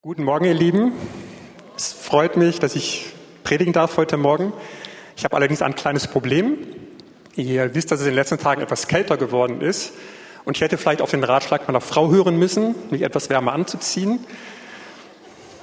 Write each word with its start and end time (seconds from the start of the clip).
Guten 0.00 0.22
Morgen, 0.22 0.44
ihr 0.44 0.54
Lieben. 0.54 0.92
Es 1.76 1.92
freut 1.92 2.36
mich, 2.36 2.60
dass 2.60 2.76
ich 2.76 3.06
predigen 3.42 3.72
darf 3.72 3.96
heute 3.96 4.16
Morgen. 4.16 4.52
Ich 5.16 5.24
habe 5.24 5.34
allerdings 5.34 5.60
ein 5.60 5.74
kleines 5.74 6.06
Problem. 6.06 6.56
Ihr 7.34 7.74
wisst, 7.74 7.90
dass 7.90 7.98
es 7.98 8.06
in 8.06 8.12
den 8.12 8.14
letzten 8.14 8.38
Tagen 8.38 8.60
etwas 8.60 8.86
kälter 8.86 9.16
geworden 9.16 9.60
ist. 9.60 9.94
Und 10.44 10.56
ich 10.56 10.60
hätte 10.60 10.78
vielleicht 10.78 11.02
auf 11.02 11.10
den 11.10 11.24
Ratschlag 11.24 11.66
meiner 11.66 11.80
Frau 11.80 12.12
hören 12.12 12.38
müssen, 12.38 12.76
mich 12.90 13.02
etwas 13.02 13.28
wärmer 13.28 13.52
anzuziehen. 13.52 14.24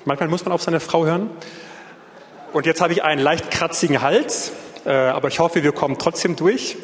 Manchmal 0.03 0.27
muss 0.27 0.43
man 0.43 0.51
auf 0.51 0.61
seine 0.61 0.81
Frau 0.81 1.05
hören. 1.05 1.29
Und 2.51 2.65
jetzt 2.65 2.81
habe 2.81 2.91
ich 2.91 3.05
einen 3.05 3.21
leicht 3.21 3.51
kratzigen 3.51 4.01
Hals, 4.01 4.51
äh, 4.83 4.91
aber 4.91 5.29
ich 5.29 5.39
hoffe, 5.39 5.63
wir 5.63 5.71
kommen 5.71 5.97
trotzdem 5.97 6.35
durch. 6.35 6.75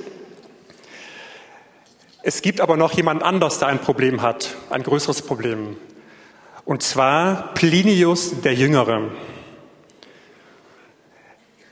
Es 2.23 2.41
gibt 2.41 2.61
aber 2.61 2.77
noch 2.77 2.93
jemand 2.93 3.23
anders, 3.23 3.59
der 3.59 3.67
ein 3.67 3.79
Problem 3.79 4.21
hat, 4.21 4.55
ein 4.69 4.83
größeres 4.83 5.23
Problem. 5.23 5.75
Und 6.71 6.83
zwar 6.83 7.53
Plinius 7.53 8.39
der 8.43 8.53
Jüngere. 8.53 9.09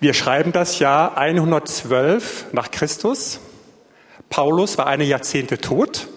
Wir 0.02 0.14
schreiben 0.14 0.52
das 0.52 0.80
Jahr 0.80 1.18
112 1.18 2.48
nach 2.52 2.70
Christus. 2.70 3.40
Paulus 4.30 4.78
war 4.78 4.88
eine 4.88 5.06
Jahrzehnte 5.06 5.58
tot. 5.58 6.10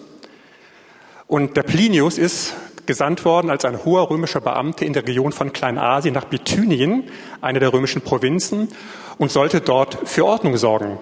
Und 1.27 1.55
der 1.55 1.63
Plinius 1.63 2.17
ist 2.17 2.55
gesandt 2.85 3.23
worden 3.23 3.49
als 3.49 3.63
ein 3.63 3.85
hoher 3.85 4.09
römischer 4.09 4.41
Beamter 4.41 4.85
in 4.85 4.91
der 4.91 5.07
Region 5.07 5.31
von 5.31 5.53
Kleinasien 5.53 6.13
nach 6.13 6.25
Bithynien, 6.25 7.05
eine 7.39 7.61
der 7.61 7.71
römischen 7.71 8.01
Provinzen, 8.01 8.67
und 9.17 9.31
sollte 9.31 9.61
dort 9.61 9.97
für 10.09 10.25
Ordnung 10.25 10.57
sorgen. 10.57 10.99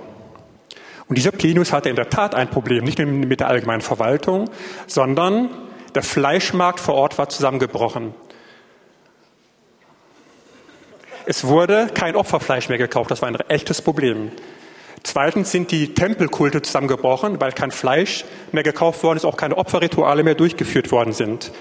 Und 1.08 1.18
dieser 1.18 1.32
Plinius 1.32 1.74
hatte 1.74 1.90
in 1.90 1.96
der 1.96 2.12
Tat 2.12 2.36
ein 2.36 2.52
Problem, 2.52 2.84
nicht 2.84 3.00
nur 3.00 3.08
mit 3.08 3.40
der 3.40 3.48
allgemeinen 3.48 3.82
Verwaltung, 3.82 4.52
sondern 4.86 5.50
der 5.96 6.04
Fleischmarkt 6.04 6.80
vor 6.80 6.96
Ort 6.96 7.18
war 7.18 7.30
zusammengebrochen. 7.30 8.14
Es 11.26 11.46
wurde 11.46 11.88
kein 11.94 12.16
Opferfleisch 12.16 12.70
mehr 12.70 12.78
gekauft. 12.78 13.12
Das 13.12 13.22
war 13.22 13.30
ein 13.30 13.36
echtes 13.36 13.82
Problem. 13.82 14.32
Zweitens 15.04 15.52
sind 15.52 15.72
die 15.72 15.94
Tempelkulte 15.94 16.62
zusammengebrochen, 16.62 17.42
weil 17.42 17.52
kein 17.52 17.72
Fleisch 17.72 18.26
mehr 18.52 18.64
gekauft 18.64 19.04
worden 19.04 19.18
ist, 19.18 19.26
auch 19.26 19.38
keine 19.38 19.58
Opferrituale 19.58 20.24
mehr 20.24 20.36
durchgeführt 20.36 20.92
worden 20.92 21.14
sind. 21.14 21.52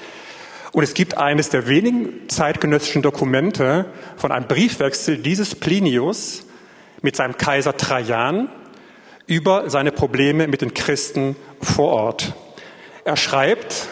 Und 0.73 0.85
es 0.85 0.95
gibt 0.95 1.17
eines 1.17 1.49
der 1.49 1.67
wenigen 1.67 2.29
zeitgenössischen 2.29 3.03
Dokumente 3.03 3.87
von 4.17 4.31
einem 4.31 4.47
Briefwechsel 4.47 5.19
dieses 5.19 5.55
Plinius 5.55 6.45
mit 7.03 7.17
seinem 7.17 7.37
Kaiser 7.37 7.77
Trajan 7.77 8.51
über 9.27 9.69
seine 9.71 9.91
Probleme 9.91 10.47
mit 10.49 10.61
den 10.61 10.75
Christen 10.75 11.37
vor 11.61 11.93
Ort. 11.93 12.35
Er 13.05 13.17
schreibt, 13.17 13.89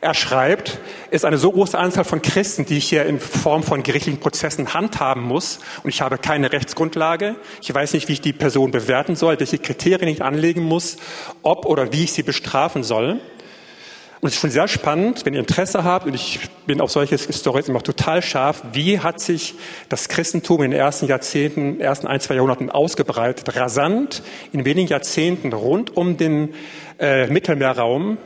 er 0.00 0.14
schreibt, 0.14 0.78
ist 1.10 1.26
eine 1.26 1.36
so 1.36 1.52
große 1.52 1.78
Anzahl 1.78 2.04
von 2.04 2.22
Christen, 2.22 2.64
die 2.64 2.78
ich 2.78 2.88
hier 2.88 3.04
in 3.04 3.20
Form 3.20 3.62
von 3.62 3.82
gerichtlichen 3.82 4.18
Prozessen 4.18 4.72
handhaben 4.72 5.22
muss. 5.22 5.58
Und 5.82 5.90
ich 5.90 6.00
habe 6.00 6.16
keine 6.16 6.52
Rechtsgrundlage. 6.52 7.36
Ich 7.60 7.72
weiß 7.72 7.92
nicht, 7.92 8.08
wie 8.08 8.14
ich 8.14 8.22
die 8.22 8.32
Person 8.32 8.70
bewerten 8.70 9.14
soll, 9.14 9.38
welche 9.38 9.58
Kriterien 9.58 10.08
ich 10.08 10.22
anlegen 10.22 10.62
muss, 10.62 10.96
ob 11.42 11.66
oder 11.66 11.92
wie 11.92 12.04
ich 12.04 12.12
sie 12.12 12.22
bestrafen 12.22 12.82
soll. 12.82 13.20
Und 14.20 14.28
es 14.28 14.34
ist 14.34 14.40
schon 14.40 14.50
sehr 14.50 14.68
spannend, 14.68 15.24
wenn 15.24 15.32
ihr 15.32 15.40
Interesse 15.40 15.82
habt, 15.82 16.04
und 16.04 16.14
ich 16.14 16.40
bin 16.66 16.82
auf 16.82 16.90
solche 16.90 17.16
Stories 17.16 17.68
immer 17.68 17.82
total 17.82 18.20
scharf, 18.20 18.62
wie 18.72 19.00
hat 19.00 19.18
sich 19.18 19.54
das 19.88 20.08
Christentum 20.08 20.62
in 20.62 20.72
den 20.72 20.80
ersten 20.80 21.06
Jahrzehnten, 21.06 21.80
ersten 21.80 22.06
ein, 22.06 22.20
zwei 22.20 22.34
Jahrhunderten 22.34 22.68
ausgebreitet, 22.68 23.56
rasant, 23.56 24.22
in 24.52 24.66
wenigen 24.66 24.88
Jahrzehnten 24.88 25.54
rund 25.54 25.96
um 25.96 26.18
den 26.18 26.50
äh, 27.00 27.26
Mittelmeerraum, 27.26 28.18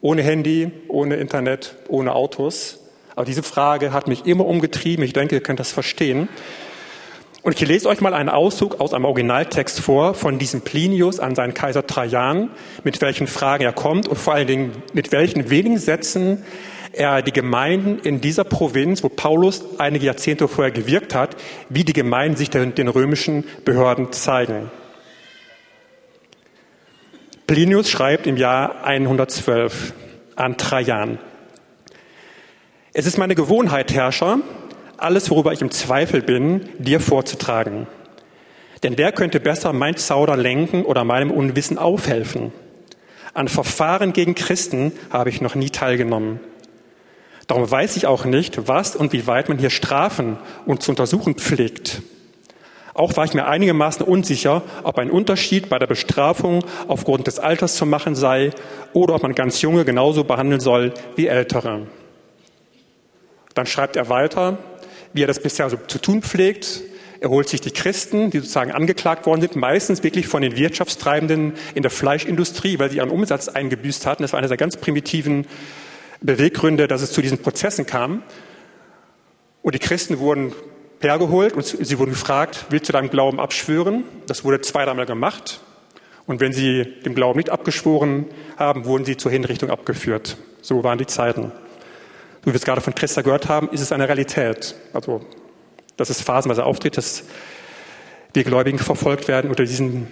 ohne 0.00 0.22
Handy, 0.22 0.70
ohne 0.88 1.16
Internet, 1.16 1.74
ohne 1.88 2.14
Autos. 2.14 2.78
Aber 3.16 3.24
diese 3.24 3.42
Frage 3.42 3.92
hat 3.92 4.08
mich 4.08 4.26
immer 4.26 4.46
umgetrieben. 4.46 5.04
Ich 5.04 5.12
denke, 5.12 5.34
ihr 5.34 5.42
könnt 5.42 5.60
das 5.60 5.72
verstehen. 5.72 6.28
Und 7.42 7.54
ich 7.60 7.66
lese 7.66 7.88
euch 7.88 8.02
mal 8.02 8.12
einen 8.12 8.28
Auszug 8.28 8.80
aus 8.80 8.92
einem 8.92 9.06
Originaltext 9.06 9.80
vor 9.80 10.12
von 10.12 10.38
diesem 10.38 10.60
Plinius 10.60 11.20
an 11.20 11.34
seinen 11.34 11.54
Kaiser 11.54 11.86
Trajan, 11.86 12.50
mit 12.84 13.00
welchen 13.00 13.26
Fragen 13.26 13.64
er 13.64 13.72
kommt 13.72 14.08
und 14.08 14.16
vor 14.16 14.34
allen 14.34 14.46
Dingen 14.46 14.72
mit 14.92 15.10
welchen 15.10 15.48
wenigen 15.48 15.78
Sätzen 15.78 16.44
er 16.92 17.22
die 17.22 17.32
Gemeinden 17.32 17.98
in 18.00 18.20
dieser 18.20 18.44
Provinz, 18.44 19.02
wo 19.02 19.08
Paulus 19.08 19.64
einige 19.78 20.04
Jahrzehnte 20.06 20.48
vorher 20.48 20.72
gewirkt 20.72 21.14
hat, 21.14 21.36
wie 21.70 21.84
die 21.84 21.92
Gemeinden 21.94 22.36
sich 22.36 22.50
den, 22.50 22.74
den 22.74 22.88
römischen 22.88 23.44
Behörden 23.64 24.12
zeigen. 24.12 24.70
Plinius 27.50 27.90
schreibt 27.90 28.28
im 28.28 28.36
Jahr 28.36 28.84
112 28.84 29.92
an 30.36 30.56
Trajan. 30.56 31.18
Es 32.92 33.06
ist 33.06 33.18
meine 33.18 33.34
Gewohnheit, 33.34 33.92
Herrscher, 33.92 34.38
alles, 34.98 35.30
worüber 35.30 35.52
ich 35.52 35.60
im 35.60 35.72
Zweifel 35.72 36.22
bin, 36.22 36.68
dir 36.78 37.00
vorzutragen. 37.00 37.88
Denn 38.84 38.96
wer 38.98 39.10
könnte 39.10 39.40
besser 39.40 39.72
mein 39.72 39.96
Zauder 39.96 40.36
lenken 40.36 40.84
oder 40.84 41.02
meinem 41.02 41.32
Unwissen 41.32 41.76
aufhelfen? 41.76 42.52
An 43.34 43.48
Verfahren 43.48 44.12
gegen 44.12 44.36
Christen 44.36 44.92
habe 45.10 45.30
ich 45.30 45.40
noch 45.40 45.56
nie 45.56 45.70
teilgenommen. 45.70 46.38
Darum 47.48 47.68
weiß 47.68 47.96
ich 47.96 48.06
auch 48.06 48.26
nicht, 48.26 48.68
was 48.68 48.94
und 48.94 49.12
wie 49.12 49.26
weit 49.26 49.48
man 49.48 49.58
hier 49.58 49.70
strafen 49.70 50.38
und 50.66 50.84
zu 50.84 50.92
untersuchen 50.92 51.34
pflegt. 51.34 52.00
Auch 52.94 53.16
war 53.16 53.24
ich 53.24 53.34
mir 53.34 53.46
einigermaßen 53.46 54.04
unsicher, 54.04 54.62
ob 54.82 54.98
ein 54.98 55.10
Unterschied 55.10 55.68
bei 55.68 55.78
der 55.78 55.86
Bestrafung 55.86 56.64
aufgrund 56.88 57.26
des 57.26 57.38
Alters 57.38 57.76
zu 57.76 57.86
machen 57.86 58.14
sei 58.14 58.50
oder 58.92 59.14
ob 59.14 59.22
man 59.22 59.34
ganz 59.34 59.62
Junge 59.62 59.84
genauso 59.84 60.24
behandeln 60.24 60.60
soll 60.60 60.92
wie 61.16 61.26
Ältere. 61.26 61.86
Dann 63.54 63.66
schreibt 63.66 63.96
er 63.96 64.08
weiter, 64.08 64.58
wie 65.12 65.22
er 65.22 65.26
das 65.26 65.40
bisher 65.40 65.70
so 65.70 65.76
zu 65.86 65.98
tun 65.98 66.22
pflegt. 66.22 66.82
Er 67.20 67.28
holt 67.28 67.48
sich 67.48 67.60
die 67.60 67.70
Christen, 67.70 68.30
die 68.30 68.38
sozusagen 68.38 68.72
angeklagt 68.72 69.26
worden 69.26 69.42
sind, 69.42 69.54
meistens 69.54 70.02
wirklich 70.02 70.26
von 70.26 70.40
den 70.40 70.56
Wirtschaftstreibenden 70.56 71.52
in 71.74 71.82
der 71.82 71.90
Fleischindustrie, 71.90 72.78
weil 72.78 72.90
sie 72.90 72.96
ihren 72.96 73.10
Umsatz 73.10 73.48
eingebüßt 73.48 74.06
hatten. 74.06 74.22
Das 74.22 74.32
war 74.32 74.38
einer 74.38 74.48
der 74.48 74.56
ganz 74.56 74.78
primitiven 74.78 75.46
Beweggründe, 76.22 76.88
dass 76.88 77.02
es 77.02 77.12
zu 77.12 77.20
diesen 77.20 77.38
Prozessen 77.38 77.86
kam. 77.86 78.22
Und 79.62 79.74
die 79.74 79.78
Christen 79.78 80.18
wurden 80.18 80.54
hergeholt 81.00 81.54
und 81.54 81.64
sie 81.64 81.98
wurden 81.98 82.10
gefragt, 82.10 82.66
willst 82.70 82.88
du 82.88 82.92
deinem 82.92 83.10
Glauben 83.10 83.40
abschwören? 83.40 84.04
Das 84.26 84.44
wurde 84.44 84.60
zwei, 84.60 84.84
dreimal 84.84 85.06
gemacht. 85.06 85.60
Und 86.26 86.40
wenn 86.40 86.52
sie 86.52 86.84
dem 87.04 87.14
Glauben 87.14 87.38
nicht 87.38 87.50
abgeschworen 87.50 88.26
haben, 88.56 88.84
wurden 88.84 89.04
sie 89.04 89.16
zur 89.16 89.32
Hinrichtung 89.32 89.70
abgeführt. 89.70 90.36
So 90.62 90.84
waren 90.84 90.98
die 90.98 91.06
Zeiten 91.06 91.52
wie 92.42 92.46
wir 92.46 92.54
es 92.54 92.64
gerade 92.64 92.80
von 92.80 92.94
Christa 92.94 93.22
gehört 93.22 93.48
haben, 93.48 93.68
ist 93.70 93.80
es 93.80 93.92
eine 93.92 94.08
Realität. 94.08 94.74
Also, 94.92 95.20
dass 95.96 96.10
es 96.10 96.22
phasenweise 96.22 96.64
auftritt, 96.64 96.96
dass 96.96 97.24
die 98.34 98.44
Gläubigen 98.44 98.78
verfolgt 98.78 99.28
werden 99.28 99.50
unter 99.50 99.64
diesen 99.64 100.08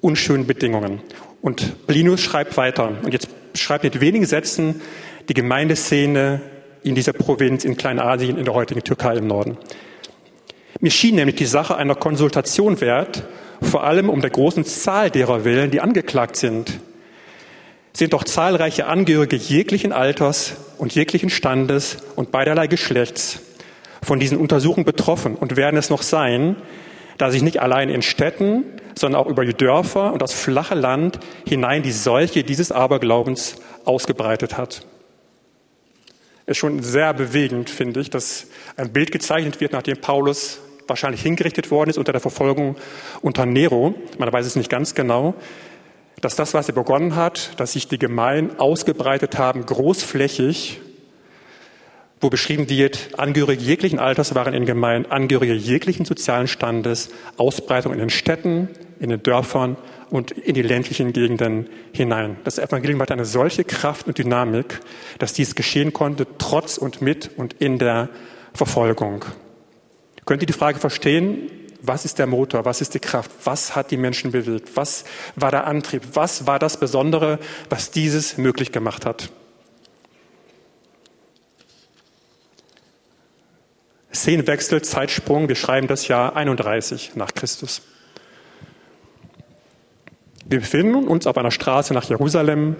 unschönen 0.00 0.46
Bedingungen. 0.46 1.00
Und 1.42 1.86
Blinus 1.86 2.20
schreibt 2.20 2.56
weiter. 2.56 2.92
Und 3.02 3.12
jetzt 3.12 3.28
schreibt 3.54 3.84
mit 3.84 4.00
wenigen 4.00 4.24
Sätzen 4.24 4.80
die 5.28 5.34
Gemeindeszene 5.34 6.40
in 6.82 6.94
dieser 6.94 7.12
Provinz 7.12 7.64
in 7.64 7.76
Kleinasien 7.76 8.38
in 8.38 8.44
der 8.44 8.54
heutigen 8.54 8.82
Türkei 8.82 9.16
im 9.16 9.26
Norden. 9.26 9.58
Mir 10.80 10.90
schien 10.90 11.14
nämlich 11.14 11.36
die 11.36 11.46
Sache 11.46 11.76
einer 11.76 11.94
Konsultation 11.94 12.80
wert, 12.80 13.24
vor 13.62 13.84
allem 13.84 14.10
um 14.10 14.20
der 14.20 14.30
großen 14.30 14.64
Zahl 14.64 15.10
derer 15.10 15.44
willen, 15.44 15.70
die 15.70 15.80
angeklagt 15.80 16.36
sind 16.36 16.80
sind 17.96 18.12
doch 18.12 18.24
zahlreiche 18.24 18.86
Angehörige 18.86 19.36
jeglichen 19.36 19.92
Alters 19.92 20.56
und 20.76 20.94
jeglichen 20.94 21.30
Standes 21.30 21.96
und 22.14 22.30
beiderlei 22.30 22.66
Geschlechts 22.66 23.40
von 24.02 24.20
diesen 24.20 24.38
Untersuchungen 24.38 24.84
betroffen 24.84 25.34
und 25.34 25.56
werden 25.56 25.78
es 25.78 25.88
noch 25.88 26.02
sein, 26.02 26.56
da 27.16 27.30
sich 27.30 27.42
nicht 27.42 27.62
allein 27.62 27.88
in 27.88 28.02
Städten, 28.02 28.64
sondern 28.94 29.20
auch 29.20 29.26
über 29.26 29.46
die 29.46 29.54
Dörfer 29.54 30.12
und 30.12 30.20
das 30.20 30.34
flache 30.34 30.74
Land 30.74 31.18
hinein 31.48 31.82
die 31.82 31.92
Seuche 31.92 32.44
dieses 32.44 32.70
Aberglaubens 32.70 33.56
ausgebreitet 33.86 34.58
hat. 34.58 34.86
Es 36.44 36.52
ist 36.52 36.58
schon 36.58 36.82
sehr 36.82 37.14
bewegend, 37.14 37.70
finde 37.70 38.00
ich, 38.00 38.10
dass 38.10 38.46
ein 38.76 38.92
Bild 38.92 39.10
gezeichnet 39.10 39.60
wird, 39.60 39.72
nachdem 39.72 40.00
Paulus 40.00 40.60
wahrscheinlich 40.86 41.22
hingerichtet 41.22 41.70
worden 41.70 41.90
ist 41.90 41.98
unter 41.98 42.12
der 42.12 42.20
Verfolgung 42.20 42.76
unter 43.22 43.46
Nero. 43.46 43.94
Man 44.18 44.32
weiß 44.32 44.46
es 44.46 44.56
nicht 44.56 44.70
ganz 44.70 44.94
genau 44.94 45.34
dass 46.20 46.36
das, 46.36 46.54
was 46.54 46.68
er 46.68 46.74
begonnen 46.74 47.14
hat, 47.14 47.50
dass 47.60 47.72
sich 47.72 47.88
die 47.88 47.98
Gemeinden 47.98 48.58
ausgebreitet 48.58 49.38
haben, 49.38 49.66
großflächig, 49.66 50.80
wo 52.20 52.30
beschrieben 52.30 52.70
wird, 52.70 53.10
Angehörige 53.18 53.62
jeglichen 53.62 53.98
Alters 53.98 54.34
waren 54.34 54.54
in 54.54 54.64
Gemeinden, 54.64 55.10
Angehörige 55.10 55.52
jeglichen 55.52 56.06
sozialen 56.06 56.48
Standes, 56.48 57.10
Ausbreitung 57.36 57.92
in 57.92 57.98
den 57.98 58.10
Städten, 58.10 58.70
in 58.98 59.10
den 59.10 59.22
Dörfern 59.22 59.76
und 60.08 60.30
in 60.30 60.54
die 60.54 60.62
ländlichen 60.62 61.12
Gegenden 61.12 61.68
hinein. 61.92 62.36
Das 62.44 62.58
Evangelium 62.58 63.02
hat 63.02 63.10
eine 63.10 63.26
solche 63.26 63.64
Kraft 63.64 64.06
und 64.06 64.16
Dynamik, 64.16 64.80
dass 65.18 65.34
dies 65.34 65.54
geschehen 65.54 65.92
konnte, 65.92 66.26
trotz 66.38 66.78
und 66.78 67.02
mit 67.02 67.30
und 67.36 67.52
in 67.58 67.78
der 67.78 68.08
Verfolgung. 68.54 69.26
Könnt 70.26 70.42
ihr 70.42 70.46
die 70.46 70.52
Frage 70.52 70.78
verstehen, 70.80 71.50
was 71.80 72.04
ist 72.04 72.18
der 72.18 72.26
Motor? 72.26 72.64
Was 72.64 72.80
ist 72.80 72.94
die 72.94 72.98
Kraft? 72.98 73.30
Was 73.44 73.76
hat 73.76 73.92
die 73.92 73.96
Menschen 73.96 74.32
bewegt? 74.32 74.70
Was 74.74 75.04
war 75.36 75.52
der 75.52 75.66
Antrieb? 75.66 76.02
Was 76.14 76.46
war 76.46 76.58
das 76.58 76.78
Besondere, 76.78 77.38
was 77.70 77.92
dieses 77.92 78.36
möglich 78.36 78.72
gemacht 78.72 79.06
hat? 79.06 79.30
Szenenwechsel, 84.12 84.82
Zeitsprung, 84.82 85.48
wir 85.48 85.54
schreiben 85.54 85.86
das 85.86 86.08
Jahr 86.08 86.34
31 86.34 87.14
nach 87.14 87.32
Christus. 87.34 87.82
Wir 90.44 90.60
befinden 90.60 91.06
uns 91.06 91.26
auf 91.26 91.36
einer 91.36 91.50
Straße 91.50 91.92
nach 91.94 92.04
Jerusalem, 92.04 92.76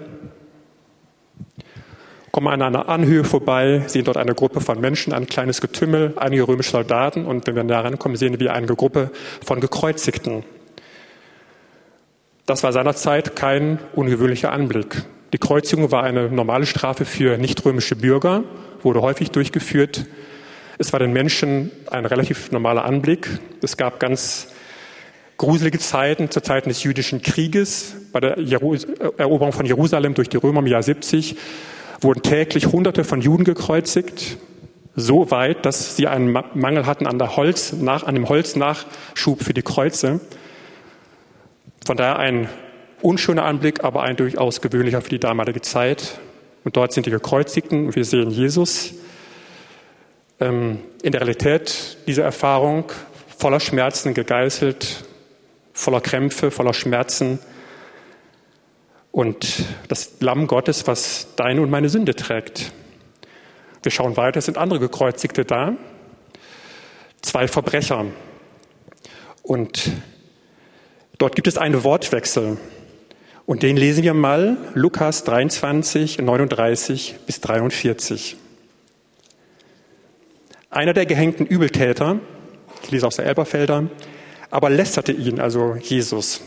kommen 2.37 2.49
an 2.49 2.61
einer 2.61 2.87
Anhöhe 2.87 3.23
vorbei, 3.23 3.81
sehen 3.87 4.05
dort 4.05 4.15
eine 4.15 4.35
Gruppe 4.35 4.61
von 4.61 4.79
Menschen, 4.79 5.11
ein 5.11 5.25
kleines 5.25 5.59
Getümmel, 5.59 6.13
einige 6.17 6.47
römische 6.47 6.69
Soldaten 6.69 7.25
und 7.25 7.47
wenn 7.47 7.55
wir 7.55 7.63
näher 7.63 7.83
rankommen, 7.83 8.15
sehen 8.15 8.39
wir 8.39 8.53
eine 8.53 8.67
Gruppe 8.67 9.09
von 9.43 9.59
Gekreuzigten. 9.59 10.43
Das 12.45 12.61
war 12.61 12.71
seinerzeit 12.73 13.35
kein 13.35 13.79
ungewöhnlicher 13.95 14.51
Anblick. 14.51 15.03
Die 15.33 15.39
Kreuzigung 15.39 15.91
war 15.91 16.03
eine 16.03 16.29
normale 16.29 16.67
Strafe 16.67 17.05
für 17.05 17.39
nicht-römische 17.39 17.95
Bürger, 17.95 18.43
wurde 18.83 19.01
häufig 19.01 19.31
durchgeführt. 19.31 20.05
Es 20.77 20.93
war 20.93 20.99
den 20.99 21.13
Menschen 21.13 21.71
ein 21.89 22.05
relativ 22.05 22.51
normaler 22.51 22.85
Anblick. 22.85 23.39
Es 23.63 23.77
gab 23.77 23.99
ganz 23.99 24.49
gruselige 25.37 25.79
Zeiten, 25.79 26.29
zu 26.29 26.41
Zeiten 26.41 26.69
des 26.69 26.83
jüdischen 26.83 27.23
Krieges, 27.23 27.95
bei 28.11 28.19
der 28.19 28.37
Eroberung 28.37 29.53
von 29.53 29.65
Jerusalem 29.65 30.13
durch 30.13 30.29
die 30.29 30.37
Römer 30.37 30.59
im 30.59 30.67
Jahr 30.67 30.83
70, 30.83 31.35
wurden 31.99 32.21
täglich 32.21 32.67
Hunderte 32.67 33.03
von 33.03 33.21
Juden 33.21 33.43
gekreuzigt, 33.43 34.37
so 34.95 35.29
weit, 35.31 35.65
dass 35.65 35.95
sie 35.95 36.07
einen 36.07 36.31
Mangel 36.31 36.85
hatten 36.85 37.07
an, 37.07 37.19
der 37.19 37.35
Holz, 37.37 37.73
nach, 37.73 38.03
an 38.03 38.15
dem 38.15 38.29
Holznachschub 38.29 39.43
für 39.43 39.53
die 39.53 39.61
Kreuze. 39.61 40.19
Von 41.85 41.97
daher 41.97 42.17
ein 42.17 42.49
unschöner 43.01 43.45
Anblick, 43.45 43.83
aber 43.83 44.03
ein 44.03 44.15
durchaus 44.15 44.61
gewöhnlicher 44.61 45.01
für 45.01 45.09
die 45.09 45.19
damalige 45.19 45.61
Zeit. 45.61 46.19
Und 46.63 46.75
dort 46.75 46.93
sind 46.93 47.05
die 47.05 47.11
Gekreuzigten 47.11 47.87
und 47.87 47.95
wir 47.95 48.05
sehen 48.05 48.31
Jesus. 48.31 48.93
Ähm, 50.39 50.79
in 51.01 51.11
der 51.11 51.21
Realität 51.21 51.97
dieser 52.07 52.23
Erfahrung 52.23 52.91
voller 53.37 53.59
Schmerzen 53.59 54.13
gegeißelt, 54.13 55.05
voller 55.73 56.01
Krämpfe, 56.01 56.51
voller 56.51 56.73
Schmerzen. 56.73 57.39
Und 59.17 59.65
das 59.87 60.17
Lamm 60.19 60.45
Gottes, 60.45 60.85
was 60.85 61.29
deine 61.37 61.63
und 61.63 61.71
meine 61.71 61.89
Sünde 61.89 62.13
trägt. 62.13 62.71
Wir 63.81 63.91
schauen 63.91 64.15
weiter, 64.15 64.37
es 64.37 64.45
sind 64.45 64.59
andere 64.59 64.79
Gekreuzigte 64.79 65.43
da. 65.43 65.73
Zwei 67.23 67.47
Verbrecher. 67.47 68.05
Und 69.41 69.89
dort 71.17 71.35
gibt 71.35 71.47
es 71.47 71.57
einen 71.57 71.83
Wortwechsel. 71.83 72.57
Und 73.47 73.63
den 73.63 73.75
lesen 73.75 74.03
wir 74.03 74.13
mal, 74.13 74.55
Lukas 74.75 75.23
23, 75.23 76.19
39 76.19 77.15
bis 77.25 77.41
43. 77.41 78.37
Einer 80.69 80.93
der 80.93 81.07
gehängten 81.07 81.47
Übeltäter, 81.47 82.19
ich 82.83 82.91
lese 82.91 83.07
aus 83.07 83.15
der 83.15 83.25
Elberfelder, 83.25 83.89
aber 84.51 84.69
lästerte 84.69 85.11
ihn, 85.11 85.39
also 85.39 85.75
Jesus. 85.75 86.43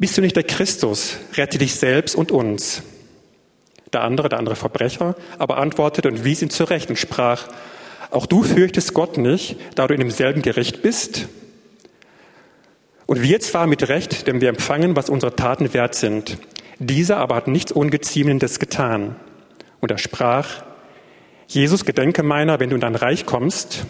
Bist 0.00 0.16
du 0.16 0.22
nicht 0.22 0.34
der 0.34 0.44
Christus? 0.44 1.18
Rette 1.34 1.58
dich 1.58 1.74
selbst 1.74 2.16
und 2.16 2.32
uns. 2.32 2.82
Der 3.92 4.00
andere, 4.00 4.30
der 4.30 4.38
andere 4.38 4.56
Verbrecher, 4.56 5.14
aber 5.38 5.58
antwortete 5.58 6.08
und 6.08 6.24
wies 6.24 6.40
ihn 6.40 6.48
zurecht 6.48 6.88
und 6.88 6.96
sprach, 6.96 7.48
auch 8.10 8.24
du 8.24 8.42
fürchtest 8.42 8.94
Gott 8.94 9.18
nicht, 9.18 9.56
da 9.74 9.86
du 9.86 9.92
in 9.92 10.00
demselben 10.00 10.40
Gericht 10.40 10.80
bist? 10.80 11.28
Und 13.04 13.20
wir 13.20 13.40
zwar 13.40 13.66
mit 13.66 13.90
Recht, 13.90 14.26
denn 14.26 14.40
wir 14.40 14.48
empfangen, 14.48 14.96
was 14.96 15.10
unsere 15.10 15.36
Taten 15.36 15.74
wert 15.74 15.94
sind. 15.94 16.38
Dieser 16.78 17.18
aber 17.18 17.34
hat 17.34 17.46
nichts 17.46 17.70
Ungeziemendes 17.70 18.58
getan. 18.58 19.16
Und 19.80 19.90
er 19.90 19.98
sprach, 19.98 20.62
Jesus, 21.46 21.84
gedenke 21.84 22.22
meiner, 22.22 22.58
wenn 22.58 22.70
du 22.70 22.76
in 22.76 22.80
dein 22.80 22.96
Reich 22.96 23.26
kommst. 23.26 23.84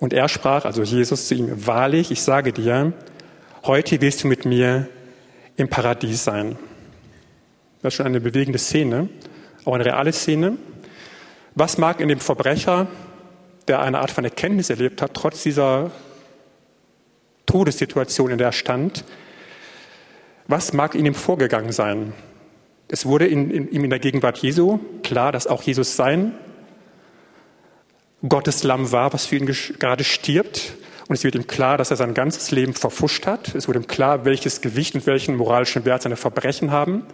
Und 0.00 0.12
er 0.12 0.28
sprach, 0.28 0.64
also 0.64 0.82
Jesus 0.82 1.28
zu 1.28 1.36
ihm, 1.36 1.68
wahrlich, 1.68 2.10
ich 2.10 2.22
sage 2.22 2.52
dir, 2.52 2.94
heute 3.62 4.00
wirst 4.00 4.24
du 4.24 4.26
mit 4.26 4.44
mir 4.44 4.88
im 5.56 5.68
Paradies 5.68 6.24
sein. 6.24 6.56
Das 7.82 7.92
ist 7.92 7.96
schon 7.98 8.06
eine 8.06 8.20
bewegende 8.20 8.58
Szene, 8.58 9.08
auch 9.64 9.74
eine 9.74 9.84
reale 9.84 10.12
Szene. 10.12 10.56
Was 11.54 11.78
mag 11.78 12.00
in 12.00 12.08
dem 12.08 12.20
Verbrecher, 12.20 12.86
der 13.68 13.80
eine 13.80 14.00
Art 14.00 14.10
von 14.10 14.24
Erkenntnis 14.24 14.70
erlebt 14.70 15.00
hat, 15.02 15.14
trotz 15.14 15.42
dieser 15.42 15.90
Todessituation, 17.46 18.30
in 18.30 18.38
der 18.38 18.48
er 18.48 18.52
stand, 18.52 19.04
was 20.46 20.72
mag 20.72 20.94
in 20.94 21.06
ihm 21.06 21.14
vorgegangen 21.14 21.72
sein? 21.72 22.12
Es 22.88 23.06
wurde 23.06 23.26
in, 23.26 23.50
in, 23.50 23.70
ihm 23.70 23.84
in 23.84 23.90
der 23.90 23.98
Gegenwart 23.98 24.38
Jesu 24.38 24.78
klar, 25.02 25.32
dass 25.32 25.46
auch 25.46 25.62
Jesus 25.62 25.96
sein 25.96 26.34
Gottes 28.26 28.62
Lamm 28.62 28.90
war, 28.92 29.12
was 29.12 29.26
für 29.26 29.36
ihn 29.36 29.46
gerade 29.78 30.04
stirbt. 30.04 30.74
Und 31.06 31.14
es 31.14 31.24
wird 31.24 31.34
ihm 31.34 31.46
klar, 31.46 31.76
dass 31.76 31.90
er 31.90 31.96
sein 31.96 32.14
ganzes 32.14 32.50
Leben 32.50 32.72
verfuscht 32.72 33.26
hat. 33.26 33.54
Es 33.54 33.68
wird 33.68 33.76
ihm 33.76 33.86
klar, 33.86 34.24
welches 34.24 34.60
Gewicht 34.62 34.94
und 34.94 35.06
welchen 35.06 35.36
moralischen 35.36 35.84
Wert 35.84 36.02
seine 36.02 36.16
Verbrechen 36.16 36.70
haben. 36.70 37.04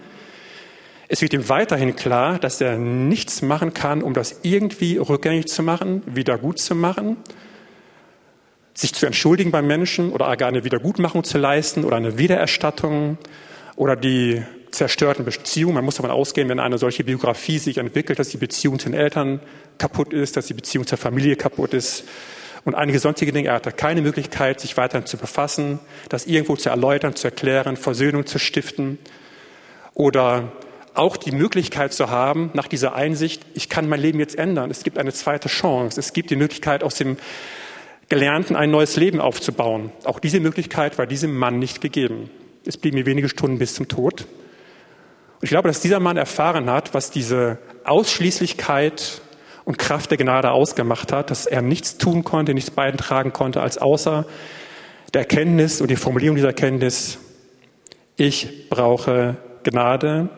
Es 1.09 1.23
wird 1.23 1.33
ihm 1.33 1.49
weiterhin 1.49 1.97
klar, 1.97 2.39
dass 2.39 2.61
er 2.61 2.79
nichts 2.79 3.43
machen 3.43 3.75
kann, 3.75 4.03
um 4.03 4.15
das 4.15 4.41
irgendwie 4.43 4.97
rückgängig 4.97 5.49
zu 5.49 5.65
machen, 5.65 6.03
wieder 6.07 6.39
gut 6.39 6.61
zu 6.61 6.77
machen, 6.77 7.17
sich 8.75 8.95
zu 8.95 9.07
entschuldigen 9.07 9.51
beim 9.51 9.67
Menschen 9.67 10.13
oder 10.13 10.37
gar 10.37 10.49
eine 10.49 10.63
Wiedergutmachung 10.63 11.25
zu 11.25 11.39
leisten 11.39 11.83
oder 11.83 11.97
eine 11.97 12.17
Wiedererstattung 12.17 13.19
oder 13.75 13.97
die 13.97 14.43
zerstörten 14.71 15.25
Beziehungen. 15.25 15.75
Man 15.75 15.85
muss 15.85 15.97
davon 15.97 16.13
ausgehen, 16.13 16.49
wenn 16.49 16.61
eine 16.61 16.79
solche 16.79 17.03
Biografie 17.03 17.59
sich 17.59 17.79
entwickelt, 17.79 18.21
dass 18.21 18.29
die 18.29 18.37
Beziehung 18.37 18.79
zu 18.79 18.89
den 18.89 18.99
Eltern 18.99 19.41
kaputt 19.79 20.13
ist, 20.13 20.37
dass 20.37 20.47
die 20.47 20.55
Beziehung 20.55 20.87
zur 20.87 20.97
Familie 20.97 21.35
kaputt 21.35 21.75
ist 21.75 22.05
und 22.65 22.75
einige 22.75 22.99
sonstige 22.99 23.33
Dinge. 23.33 23.49
Er 23.49 23.55
hatte 23.55 23.73
keine 23.73 24.03
Möglichkeit, 24.03 24.61
sich 24.61 24.77
weiterhin 24.77 25.07
zu 25.07 25.17
befassen, 25.17 25.81
das 26.09 26.27
irgendwo 26.27 26.57
zu 26.57 26.69
erläutern, 26.69 27.15
zu 27.17 27.29
erklären, 27.29 27.77
Versöhnung 27.77 28.27
zu 28.27 28.39
stiften 28.39 28.99
oder 29.95 30.53
auch 30.95 31.17
die 31.17 31.33
Möglichkeit 31.33 31.93
zu 31.93 32.11
haben, 32.11 32.51
nach 32.53 32.67
dieser 32.67 32.95
Einsicht, 32.95 33.47
ich 33.55 33.69
kann 33.69 33.89
mein 33.89 34.01
Leben 34.01 34.19
jetzt 34.19 34.37
ändern. 34.37 34.71
Es 34.71 34.83
gibt 34.83 34.99
eine 34.99 35.13
zweite 35.13 35.49
Chance. 35.49 36.01
Es 36.01 36.13
gibt 36.13 36.31
die 36.31 36.37
Möglichkeit, 36.37 36.83
aus 36.83 36.97
dem 36.97 37.17
Gelernten 38.09 38.57
ein 38.57 38.71
neues 38.71 38.97
Leben 38.97 39.21
aufzubauen. 39.21 39.93
Auch 40.05 40.19
diese 40.19 40.41
Möglichkeit 40.41 40.99
war 40.99 41.07
diesem 41.07 41.37
Mann 41.37 41.61
nicht 41.61 41.81
gegeben. 41.81 42.29
Es 42.67 42.77
blieben 42.77 42.99
mir 42.99 43.07
wenige 43.07 43.29
Stunden 43.29 43.59
bis 43.59 43.75
zum 43.75 43.87
Tod. 43.87 44.23
Und 44.23 45.45
ich 45.45 45.51
glaube, 45.51 45.69
dass 45.69 45.81
dieser 45.81 46.01
Mann 46.01 46.17
erfahren 46.17 46.69
hat, 46.69 46.93
was 46.93 47.11
diese 47.11 47.59
Ausschließlichkeit 47.85 49.23
und 49.65 49.79
Kraft 49.79 50.11
der 50.11 50.19
Gnade 50.19 50.51
ausgemacht 50.51 51.13
hat, 51.13 51.31
dass 51.31 51.47
er 51.47 51.63
nichts 51.63 51.99
tun 51.99 52.25
konnte, 52.25 52.55
nichts 52.55 52.71
beitragen 52.71 53.33
konnte, 53.33 53.61
als 53.61 53.79
außer 53.79 54.27
der 55.15 55.23
Erkenntnis 55.23 55.81
und 55.81 55.91
die 55.91 55.97
Formulierung 55.97 56.37
dieser 56.37 56.49
Erkenntnis, 56.49 57.19
ich 58.17 58.69
brauche 58.69 59.37
Gnade, 59.65 60.29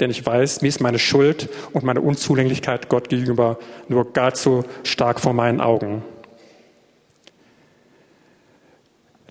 denn 0.00 0.10
ich 0.10 0.24
weiß, 0.24 0.62
mir 0.62 0.68
ist 0.68 0.80
meine 0.80 0.98
Schuld 0.98 1.48
und 1.72 1.84
meine 1.84 2.00
Unzulänglichkeit 2.00 2.88
Gott 2.88 3.08
gegenüber 3.08 3.58
nur 3.88 4.12
gar 4.12 4.34
zu 4.34 4.64
stark 4.82 5.20
vor 5.20 5.32
meinen 5.32 5.60
Augen. 5.60 6.02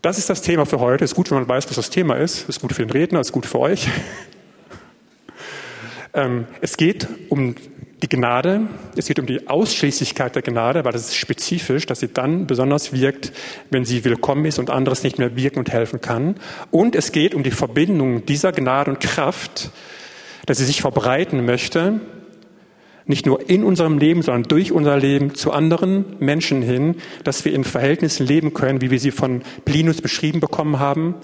Das 0.02 0.18
ist 0.18 0.30
das 0.30 0.42
Thema 0.42 0.66
für 0.66 0.82
heute. 0.82 1.06
Es 1.06 1.12
ist 1.12 1.16
gut, 1.16 1.32
wenn 1.32 1.38
man 1.38 1.48
weiß, 1.48 1.68
was 1.70 1.78
das 1.78 1.90
Thema 1.90 2.16
ist. 2.16 2.44
Es 2.44 2.58
ist 2.58 2.62
gut 2.62 2.74
für 2.74 2.86
den 2.86 2.92
Redner, 2.92 3.22
es 3.22 3.28
ist 3.28 3.34
gut 3.34 3.46
für 3.46 3.60
euch. 3.60 3.88
Ähm, 6.16 6.46
es 6.62 6.78
geht 6.78 7.08
um 7.30 7.56
die 8.04 8.10
Gnade, 8.10 8.68
es 8.98 9.08
geht 9.08 9.18
um 9.18 9.26
die 9.26 9.48
Ausschließlichkeit 9.48 10.36
der 10.36 10.42
Gnade, 10.42 10.84
weil 10.84 10.92
das 10.92 11.08
ist 11.08 11.16
spezifisch, 11.16 11.86
dass 11.86 12.02
sie 12.02 12.10
dann 12.10 12.46
besonders 12.48 12.92
wirkt, 12.92 13.32
wenn 13.72 13.86
sie 13.86 14.04
willkommen 14.04 14.44
ist 14.44 14.60
und 14.60 14.70
anderes 14.70 15.04
nicht 15.04 15.20
mehr 15.20 15.38
wirken 15.38 15.60
und 15.60 15.72
helfen 15.72 16.02
kann. 16.02 16.36
Und 16.70 16.96
es 16.96 17.14
geht 17.14 17.34
um 17.34 17.44
die 17.44 17.52
Verbindung 17.52 18.26
dieser 18.26 18.52
Gnade 18.52 18.92
und 18.92 19.00
Kraft, 19.00 19.72
dass 20.46 20.58
sie 20.58 20.66
sich 20.66 20.82
verbreiten 20.82 21.46
möchte, 21.46 22.02
nicht 23.06 23.26
nur 23.26 23.50
in 23.50 23.64
unserem 23.64 23.98
Leben, 23.98 24.22
sondern 24.22 24.44
durch 24.44 24.74
unser 24.74 24.98
Leben 24.98 25.34
zu 25.34 25.54
anderen 25.54 26.04
Menschen 26.20 26.62
hin, 26.62 26.96
dass 27.24 27.46
wir 27.46 27.54
in 27.54 27.64
Verhältnissen 27.64 28.28
leben 28.28 28.54
können, 28.54 28.82
wie 28.82 28.92
wir 28.92 29.00
sie 29.00 29.12
von 29.12 29.44
Plinus 29.64 30.02
beschrieben 30.02 30.42
bekommen 30.42 30.80
haben, 30.80 31.16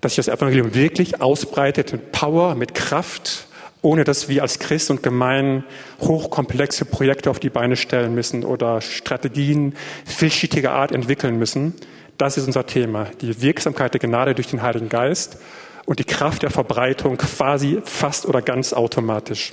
dass 0.00 0.14
sich 0.14 0.24
das 0.24 0.34
Evangelium 0.34 0.74
wirklich 0.74 1.20
ausbreitet 1.20 1.92
mit 1.92 2.12
Power, 2.12 2.54
mit 2.54 2.74
Kraft 2.74 3.48
ohne 3.84 4.04
dass 4.04 4.30
wir 4.30 4.40
als 4.40 4.58
Christ 4.58 4.90
und 4.90 5.02
Gemein 5.02 5.62
hochkomplexe 6.00 6.86
Projekte 6.86 7.30
auf 7.30 7.38
die 7.38 7.50
Beine 7.50 7.76
stellen 7.76 8.14
müssen 8.14 8.42
oder 8.42 8.80
Strategien 8.80 9.74
vielschichtiger 10.06 10.72
Art 10.72 10.90
entwickeln 10.90 11.38
müssen. 11.38 11.74
Das 12.16 12.38
ist 12.38 12.46
unser 12.46 12.66
Thema. 12.66 13.08
Die 13.20 13.42
Wirksamkeit 13.42 13.92
der 13.92 14.00
Gnade 14.00 14.34
durch 14.34 14.46
den 14.46 14.62
Heiligen 14.62 14.88
Geist 14.88 15.36
und 15.84 15.98
die 15.98 16.04
Kraft 16.04 16.42
der 16.42 16.50
Verbreitung 16.50 17.18
quasi 17.18 17.82
fast 17.84 18.24
oder 18.24 18.40
ganz 18.40 18.72
automatisch. 18.72 19.52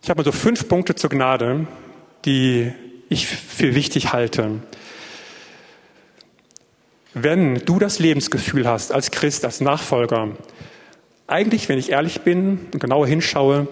Ich 0.00 0.10
habe 0.10 0.20
also 0.20 0.30
fünf 0.30 0.68
Punkte 0.68 0.94
zur 0.94 1.10
Gnade, 1.10 1.66
die 2.24 2.72
ich 3.08 3.26
für 3.26 3.74
wichtig 3.74 4.12
halte. 4.12 4.60
Wenn 7.14 7.56
du 7.64 7.80
das 7.80 7.98
Lebensgefühl 7.98 8.68
hast 8.68 8.92
als 8.92 9.10
Christ, 9.10 9.44
als 9.44 9.60
Nachfolger, 9.60 10.36
eigentlich, 11.26 11.68
wenn 11.68 11.78
ich 11.78 11.90
ehrlich 11.90 12.20
bin 12.20 12.66
und 12.72 12.80
genauer 12.80 13.06
hinschaue, 13.06 13.66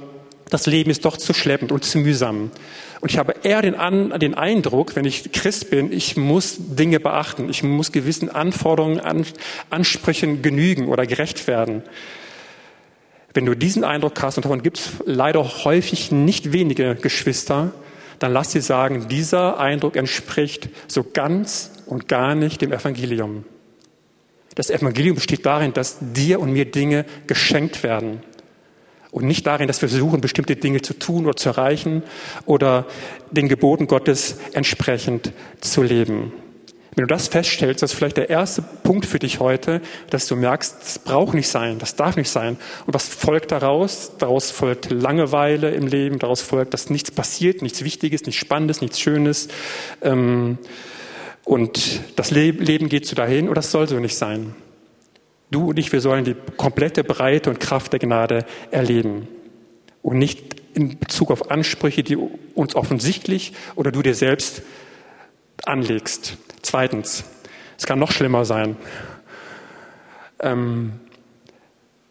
das 0.49 0.67
Leben 0.67 0.91
ist 0.91 1.05
doch 1.05 1.17
zu 1.17 1.33
schleppend 1.33 1.73
und 1.73 1.85
zu 1.85 1.99
mühsam. 1.99 2.51
Und 3.01 3.11
ich 3.11 3.19
habe 3.19 3.35
eher 3.43 3.63
den, 3.63 3.75
An 3.75 4.19
den 4.21 4.35
Eindruck, 4.35 4.95
wenn 4.97 5.05
ich 5.05 5.33
Christ 5.33 5.71
bin, 5.71 5.93
ich 5.93 6.17
muss 6.17 6.57
Dinge 6.59 7.01
beachten, 7.01 7.49
ich 7.49 7.63
muss 7.63 7.91
gewissen 7.91 8.29
Anforderungen, 8.29 9.01
An 9.01 9.25
Ansprüchen 9.71 10.43
genügen 10.43 10.89
oder 10.89 11.07
gerecht 11.07 11.47
werden. 11.47 11.83
Wenn 13.35 13.47
du 13.47 13.55
diesen 13.55 13.83
Eindruck 13.83 14.23
hast, 14.23 14.37
und 14.37 14.45
davon 14.45 14.63
gibt 14.63 14.79
es 14.79 14.91
leider 15.07 15.43
häufig 15.65 16.13
nicht 16.13 16.53
wenige 16.53 16.95
Geschwister, 16.97 17.73
dann 18.19 18.33
lass 18.33 18.51
dir 18.51 18.63
sagen, 18.63 19.09
dieser 19.09 19.59
Eindruck 19.59 19.97
entspricht 19.97 20.69
so 20.87 21.03
ganz 21.03 21.73
und 21.87 22.09
gar 22.09 22.35
nicht 22.35 22.61
dem 22.61 22.73
Evangelium. 22.73 23.45
Das 24.55 24.71
Evangelium 24.71 25.15
besteht 25.15 25.47
darin, 25.47 25.73
dass 25.73 25.97
dir 26.01 26.41
und 26.41 26.53
mir 26.53 26.67
Dinge 26.67 27.05
geschenkt 27.27 27.83
werden 27.83 28.23
und 29.11 29.25
nicht 29.25 29.47
darin, 29.47 29.67
dass 29.67 29.81
wir 29.83 29.89
versuchen, 29.89 30.21
bestimmte 30.21 30.57
Dinge 30.57 30.83
zu 30.83 30.95
tun 30.95 31.27
oder 31.27 31.37
zu 31.37 31.51
erreichen 31.51 32.03
oder 32.47 32.87
den 33.31 33.49
Geboten 33.49 33.87
Gottes 33.87 34.39
entsprechend 34.53 35.33
zu 35.61 35.83
leben. 35.83 36.33
Wenn 36.95 37.07
du 37.07 37.15
das 37.15 37.29
feststellst, 37.29 37.83
das 37.83 37.93
ist 37.93 37.99
vielleicht 37.99 38.19
der 38.19 38.29
erste 38.29 38.61
Punkt 38.61 39.07
für 39.07 39.19
dich 39.19 39.41
heute, 39.41 39.81
dass 40.11 40.27
du 40.27 40.37
merkst, 40.37 40.77
das 40.83 40.99
braucht 40.99 41.33
nicht 41.33 41.49
sein, 41.49 41.79
das 41.79 41.97
darf 41.97 42.17
nicht 42.17 42.29
sein. 42.29 42.59
Und 42.87 42.93
was 42.93 43.09
folgt 43.09 43.51
daraus? 43.51 44.13
Daraus 44.19 44.51
folgt 44.51 44.91
Langeweile 44.91 45.71
im 45.71 45.87
Leben, 45.87 46.19
daraus 46.19 46.43
folgt, 46.43 46.75
dass 46.75 46.91
nichts 46.91 47.11
passiert, 47.11 47.63
nichts 47.63 47.83
Wichtiges, 47.83 48.27
nichts 48.27 48.41
Spannendes, 48.41 48.83
nichts 48.83 49.01
Schönes. 49.01 49.49
Ähm, 50.03 50.59
und 51.45 52.01
das 52.17 52.31
Leben 52.31 52.89
geht 52.89 53.07
so 53.07 53.17
dahin 53.17 53.49
und 53.49 53.57
das 53.57 53.71
soll 53.71 53.89
so 53.89 53.99
nicht 53.99 54.17
sein. 54.17 54.55
Du 55.51 55.71
und 55.71 55.79
ich, 55.79 55.93
wir 55.93 56.01
sollen 56.01 56.25
die 56.25 56.37
komplette 56.57 57.05
Breite 57.05 57.51
und 57.51 57.61
Kraft 57.61 57.93
der 57.93 58.01
Gnade 58.01 58.47
erleben. 58.71 59.29
Und 60.01 60.19
nicht 60.19 60.63
in 60.75 60.99
Bezug 60.99 61.31
auf 61.31 61.51
Ansprüche, 61.51 62.03
die 62.03 62.17
uns 62.17 62.75
offensichtlich 62.75 63.53
oder 63.75 63.93
du 63.93 64.03
dir 64.03 64.15
selbst 64.15 64.63
anlegst. 65.65 66.39
Zweitens, 66.63 67.25
es 67.77 67.87
kann 67.87 67.99
noch 67.99 68.13
schlimmer 68.13 68.45
sein. 68.45 68.77
Ähm, 70.41 70.95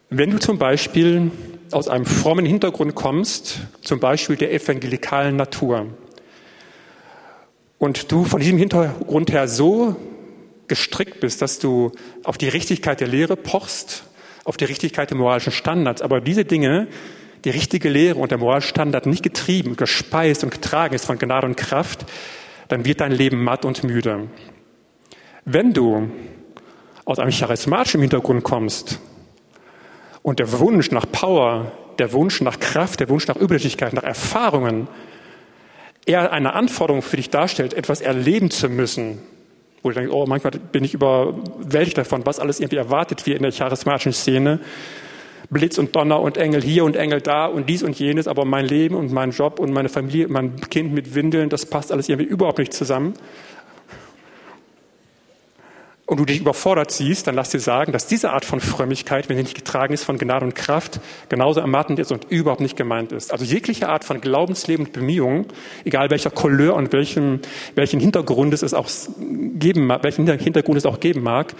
wenn 0.08 0.30
du 0.30 0.38
zum 0.38 0.58
Beispiel 0.58 1.30
aus 1.72 1.88
einem 1.88 2.04
frommen 2.04 2.46
Hintergrund 2.46 2.94
kommst, 2.94 3.60
zum 3.80 3.98
Beispiel 3.98 4.36
der 4.36 4.52
evangelikalen 4.52 5.36
Natur, 5.36 5.86
und 7.82 8.12
du 8.12 8.22
von 8.22 8.38
diesem 8.38 8.58
Hintergrund 8.58 9.32
her 9.32 9.48
so 9.48 9.96
gestrickt 10.68 11.18
bist, 11.18 11.42
dass 11.42 11.58
du 11.58 11.90
auf 12.22 12.38
die 12.38 12.46
Richtigkeit 12.46 13.00
der 13.00 13.08
Lehre 13.08 13.34
pochst, 13.34 14.04
auf 14.44 14.56
die 14.56 14.66
Richtigkeit 14.66 15.10
der 15.10 15.16
moralischen 15.16 15.50
Standards, 15.50 16.00
aber 16.00 16.20
diese 16.20 16.44
Dinge, 16.44 16.86
die 17.44 17.50
richtige 17.50 17.88
Lehre 17.88 18.20
und 18.20 18.30
der 18.30 18.38
moralische 18.38 18.68
Standard 18.68 19.06
nicht 19.06 19.24
getrieben, 19.24 19.74
gespeist 19.74 20.44
und 20.44 20.50
getragen 20.50 20.94
ist 20.94 21.06
von 21.06 21.18
Gnade 21.18 21.44
und 21.44 21.56
Kraft, 21.56 22.06
dann 22.68 22.84
wird 22.84 23.00
dein 23.00 23.10
Leben 23.10 23.42
matt 23.42 23.64
und 23.64 23.82
müde. 23.82 24.28
Wenn 25.44 25.72
du 25.72 26.08
aus 27.04 27.18
einem 27.18 27.32
charismatischen 27.32 28.00
Hintergrund 28.00 28.44
kommst 28.44 29.00
und 30.22 30.38
der 30.38 30.56
Wunsch 30.60 30.92
nach 30.92 31.10
Power, 31.10 31.72
der 31.98 32.12
Wunsch 32.12 32.42
nach 32.42 32.60
Kraft, 32.60 33.00
der 33.00 33.08
Wunsch 33.08 33.26
nach 33.26 33.34
Übersichtlichkeit, 33.34 33.92
nach 33.92 34.04
Erfahrungen 34.04 34.86
eher 36.06 36.32
eine 36.32 36.54
Anforderung 36.54 37.02
für 37.02 37.16
dich 37.16 37.30
darstellt, 37.30 37.74
etwas 37.74 38.00
erleben 38.00 38.50
zu 38.50 38.68
müssen, 38.68 39.18
wo 39.82 39.90
du 39.90 39.94
denkst, 39.94 40.12
oh, 40.12 40.26
manchmal 40.26 40.52
bin 40.52 40.84
ich 40.84 40.94
überwältigt 40.94 41.98
davon, 41.98 42.24
was 42.26 42.38
alles 42.38 42.60
irgendwie 42.60 42.76
erwartet 42.76 43.26
wird 43.26 43.38
in 43.38 43.42
der 43.42 43.52
charismatischen 43.52 44.12
Szene. 44.12 44.60
Blitz 45.50 45.76
und 45.76 45.94
Donner 45.94 46.20
und 46.20 46.38
Engel 46.38 46.62
hier 46.62 46.84
und 46.84 46.96
Engel 46.96 47.20
da 47.20 47.46
und 47.46 47.68
dies 47.68 47.82
und 47.82 47.98
jenes, 47.98 48.26
aber 48.26 48.46
mein 48.46 48.64
Leben 48.64 48.94
und 48.94 49.12
mein 49.12 49.32
Job 49.32 49.58
und 49.58 49.70
meine 49.72 49.90
Familie, 49.90 50.28
mein 50.28 50.56
Kind 50.70 50.94
mit 50.94 51.14
Windeln, 51.14 51.50
das 51.50 51.66
passt 51.66 51.92
alles 51.92 52.08
irgendwie 52.08 52.30
überhaupt 52.30 52.58
nicht 52.58 52.72
zusammen 52.72 53.14
und 56.06 56.18
du 56.18 56.24
dich 56.24 56.40
überfordert 56.40 56.90
siehst, 56.90 57.26
dann 57.26 57.34
lass 57.34 57.50
dir 57.50 57.60
sagen, 57.60 57.92
dass 57.92 58.06
diese 58.06 58.30
Art 58.30 58.44
von 58.44 58.60
Frömmigkeit, 58.60 59.28
wenn 59.28 59.36
sie 59.36 59.44
nicht 59.44 59.54
getragen 59.54 59.94
ist 59.94 60.04
von 60.04 60.18
Gnade 60.18 60.44
und 60.44 60.54
Kraft, 60.54 61.00
genauso 61.28 61.60
ermattend 61.60 61.98
ist 61.98 62.10
und 62.10 62.26
überhaupt 62.28 62.60
nicht 62.60 62.76
gemeint 62.76 63.12
ist. 63.12 63.32
Also 63.32 63.44
jegliche 63.44 63.88
Art 63.88 64.04
von 64.04 64.20
Glaubensleben 64.20 64.86
und 64.86 64.92
Bemühungen, 64.92 65.46
egal 65.84 66.10
welcher 66.10 66.30
Couleur 66.30 66.74
und 66.74 66.92
welchen, 66.92 67.40
welchen 67.76 68.00
Hintergrund 68.00 68.52
es 68.52 68.74
auch 68.74 68.90
geben 69.18 69.86
mag, 69.86 70.02
welchen 70.02 70.26
Hintergrund 70.26 70.76
es 70.76 70.86
auch 70.86 71.00
geben 71.00 71.22
mag, 71.22 71.54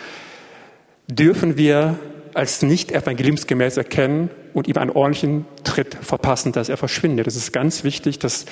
dürfen 1.08 1.56
wir 1.56 1.98
als 2.34 2.62
nicht 2.62 2.92
evangeliumsgemäß 2.92 3.76
erkennen 3.76 4.30
und 4.54 4.68
ihm 4.68 4.76
einen 4.78 4.90
ordentlichen 4.90 5.46
Tritt 5.64 5.94
verpassen, 5.94 6.52
dass 6.52 6.68
er 6.68 6.76
verschwindet. 6.76 7.26
Es 7.26 7.36
ist 7.36 7.52
ganz 7.52 7.84
wichtig, 7.84 8.18
dass 8.18 8.46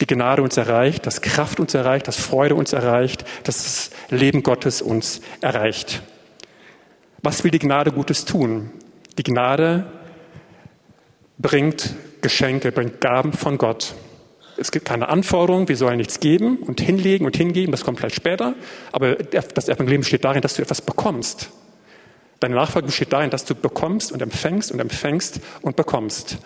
die 0.00 0.06
Gnade 0.06 0.42
uns 0.42 0.56
erreicht, 0.56 1.06
dass 1.06 1.22
Kraft 1.22 1.60
uns 1.60 1.74
erreicht, 1.74 2.08
dass 2.08 2.16
Freude 2.16 2.54
uns 2.54 2.72
erreicht, 2.72 3.24
dass 3.44 3.62
das 3.62 3.90
Leben 4.10 4.42
Gottes 4.42 4.82
uns 4.82 5.20
erreicht. 5.40 6.02
Was 7.22 7.44
will 7.44 7.50
die 7.50 7.58
Gnade 7.58 7.92
Gutes 7.92 8.24
tun? 8.24 8.70
Die 9.18 9.22
Gnade 9.22 9.86
bringt 11.38 11.94
Geschenke, 12.20 12.72
bringt 12.72 13.00
Gaben 13.00 13.32
von 13.32 13.58
Gott. 13.58 13.94
Es 14.58 14.70
gibt 14.70 14.86
keine 14.86 15.08
Anforderung, 15.08 15.68
wir 15.68 15.76
sollen 15.76 15.98
nichts 15.98 16.20
geben 16.20 16.58
und 16.58 16.80
hinlegen 16.80 17.26
und 17.26 17.36
hingeben, 17.36 17.72
das 17.72 17.84
kommt 17.84 17.98
vielleicht 17.98 18.16
später. 18.16 18.54
Aber 18.92 19.16
das 19.16 19.68
Evangelium 19.68 20.00
besteht 20.00 20.24
darin, 20.24 20.40
dass 20.40 20.54
du 20.54 20.62
etwas 20.62 20.80
bekommst. 20.80 21.50
Deine 22.40 22.54
Nachfolge 22.54 22.86
besteht 22.86 23.12
darin, 23.12 23.30
dass 23.30 23.44
du 23.44 23.54
bekommst 23.54 24.12
und 24.12 24.20
empfängst 24.20 24.70
und 24.70 24.80
empfängst 24.80 25.40
und 25.62 25.76
bekommst. 25.76 26.38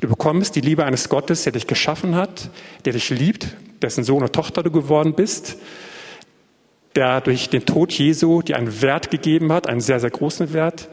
Du 0.00 0.08
bekommst 0.08 0.54
die 0.54 0.60
Liebe 0.60 0.84
eines 0.84 1.08
Gottes, 1.08 1.42
der 1.44 1.52
dich 1.52 1.66
geschaffen 1.66 2.14
hat, 2.14 2.50
der 2.84 2.92
dich 2.92 3.10
liebt, 3.10 3.48
dessen 3.82 4.04
Sohn 4.04 4.22
und 4.22 4.32
Tochter 4.32 4.62
du 4.62 4.70
geworden 4.70 5.14
bist, 5.14 5.56
der 6.94 7.20
durch 7.20 7.48
den 7.48 7.64
Tod 7.64 7.92
Jesu 7.92 8.42
dir 8.42 8.56
einen 8.56 8.82
Wert 8.82 9.10
gegeben 9.10 9.52
hat, 9.52 9.68
einen 9.68 9.80
sehr, 9.80 10.00
sehr 10.00 10.10
großen 10.10 10.52
Wert. 10.52 10.88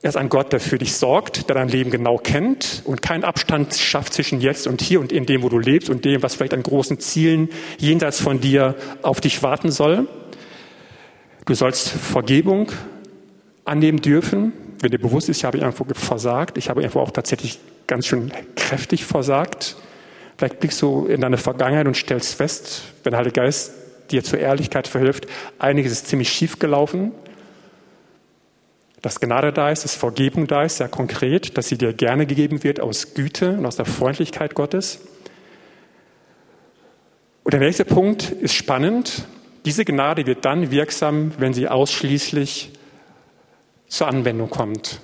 Er 0.00 0.10
ist 0.10 0.16
ein 0.16 0.28
Gott, 0.28 0.52
der 0.52 0.60
für 0.60 0.78
dich 0.78 0.94
sorgt, 0.94 1.48
der 1.48 1.56
dein 1.56 1.68
Leben 1.68 1.90
genau 1.90 2.18
kennt 2.18 2.82
und 2.84 3.02
keinen 3.02 3.24
Abstand 3.24 3.74
schafft 3.74 4.12
zwischen 4.12 4.40
jetzt 4.40 4.68
und 4.68 4.80
hier 4.80 5.00
und 5.00 5.10
in 5.10 5.26
dem, 5.26 5.42
wo 5.42 5.48
du 5.48 5.58
lebst 5.58 5.90
und 5.90 6.04
dem, 6.04 6.22
was 6.22 6.36
vielleicht 6.36 6.54
an 6.54 6.62
großen 6.62 7.00
Zielen 7.00 7.48
jenseits 7.78 8.20
von 8.20 8.40
dir 8.40 8.76
auf 9.02 9.20
dich 9.20 9.42
warten 9.42 9.72
soll. 9.72 10.06
Du 11.46 11.54
sollst 11.54 11.88
Vergebung 11.88 12.70
annehmen 13.68 14.00
dürfen, 14.00 14.52
wenn 14.80 14.90
dir 14.90 14.98
bewusst 14.98 15.28
ist, 15.28 15.38
ich 15.38 15.44
habe 15.44 15.58
irgendwo 15.58 15.84
versagt, 15.94 16.58
ich 16.58 16.68
habe 16.68 16.82
irgendwo 16.82 17.00
auch 17.00 17.10
tatsächlich 17.10 17.58
ganz 17.86 18.06
schön 18.06 18.32
kräftig 18.54 19.04
versagt. 19.04 19.76
Vielleicht 20.36 20.60
blickst 20.60 20.80
du 20.82 21.06
in 21.06 21.20
deine 21.20 21.36
Vergangenheit 21.36 21.86
und 21.86 21.96
stellst 21.96 22.34
fest, 22.34 22.82
wenn 23.02 23.10
der 23.12 23.18
Heilige 23.18 23.40
Geist 23.40 23.72
dir 24.10 24.22
zur 24.22 24.38
Ehrlichkeit 24.38 24.88
verhilft, 24.88 25.26
einiges 25.58 25.92
ist 25.92 26.06
ziemlich 26.06 26.30
schief 26.30 26.58
gelaufen. 26.58 27.12
Dass 29.02 29.20
Gnade 29.20 29.52
da 29.52 29.70
ist, 29.70 29.84
dass 29.84 29.94
Vergebung 29.94 30.46
da 30.46 30.62
ist, 30.62 30.78
sehr 30.78 30.88
konkret, 30.88 31.56
dass 31.56 31.68
sie 31.68 31.78
dir 31.78 31.92
gerne 31.92 32.26
gegeben 32.26 32.64
wird 32.64 32.80
aus 32.80 33.14
Güte 33.14 33.52
und 33.52 33.66
aus 33.66 33.76
der 33.76 33.84
Freundlichkeit 33.84 34.54
Gottes. 34.54 35.00
Und 37.44 37.52
der 37.52 37.60
nächste 37.60 37.84
Punkt 37.84 38.30
ist 38.30 38.54
spannend. 38.54 39.24
Diese 39.64 39.84
Gnade 39.84 40.26
wird 40.26 40.44
dann 40.44 40.70
wirksam, 40.70 41.32
wenn 41.38 41.54
sie 41.54 41.68
ausschließlich 41.68 42.72
zur 43.88 44.08
Anwendung 44.08 44.50
kommt. 44.50 45.00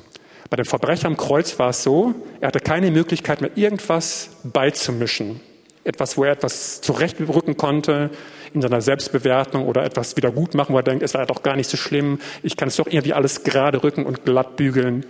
Bei 0.51 0.57
dem 0.57 0.67
Verbrecher 0.67 1.09
am 1.09 1.17
Kreuz 1.17 1.59
war 1.59 1.71
es 1.71 1.83
so, 1.83 2.15
er 2.41 2.49
hatte 2.49 2.61
keine 2.61 2.91
Möglichkeit 2.91 3.41
mehr, 3.41 3.51
irgendwas 3.57 4.31
beizumischen. 4.45 5.41
Etwas, 5.83 6.17
wo 6.17 6.25
er 6.25 6.33
etwas 6.33 6.81
zurechtrücken 6.81 7.57
konnte 7.57 8.11
in 8.55 8.63
seiner 8.63 8.81
Selbstbewertung 8.81 9.67
oder 9.67 9.85
etwas 9.85 10.17
wieder 10.17 10.31
gut 10.31 10.55
machen, 10.55 10.73
wo 10.73 10.79
er 10.79 10.83
denkt, 10.83 11.03
es 11.03 11.13
war 11.15 11.23
ja 11.23 11.27
doch 11.27 11.43
gar 11.43 11.57
nicht 11.57 11.69
so 11.69 11.77
schlimm, 11.77 12.21
ich 12.43 12.57
kann 12.57 12.69
es 12.69 12.77
doch 12.77 12.87
irgendwie 12.87 13.13
alles 13.13 13.43
gerade 13.43 13.83
rücken 13.83 14.07
und 14.07 14.25
glatt 14.25 14.57
bügeln. 14.57 15.05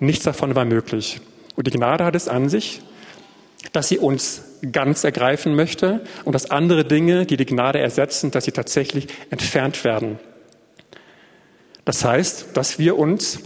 Nichts 0.00 0.24
davon 0.24 0.56
war 0.56 0.64
möglich. 0.64 1.20
Und 1.56 1.66
die 1.66 1.70
Gnade 1.70 2.04
hat 2.04 2.16
es 2.16 2.26
an 2.26 2.48
sich, 2.48 2.82
dass 3.72 3.88
sie 3.88 3.98
uns 3.98 4.42
ganz 4.72 5.04
ergreifen 5.04 5.54
möchte 5.54 6.00
und 6.24 6.34
dass 6.34 6.50
andere 6.50 6.84
Dinge, 6.84 7.26
die 7.26 7.36
die 7.36 7.46
Gnade 7.46 7.78
ersetzen, 7.78 8.30
dass 8.30 8.44
sie 8.44 8.52
tatsächlich 8.52 9.08
entfernt 9.30 9.84
werden. 9.84 10.18
Das 11.90 12.04
heißt, 12.04 12.50
dass 12.54 12.78
wir 12.78 12.96
uns 12.96 13.40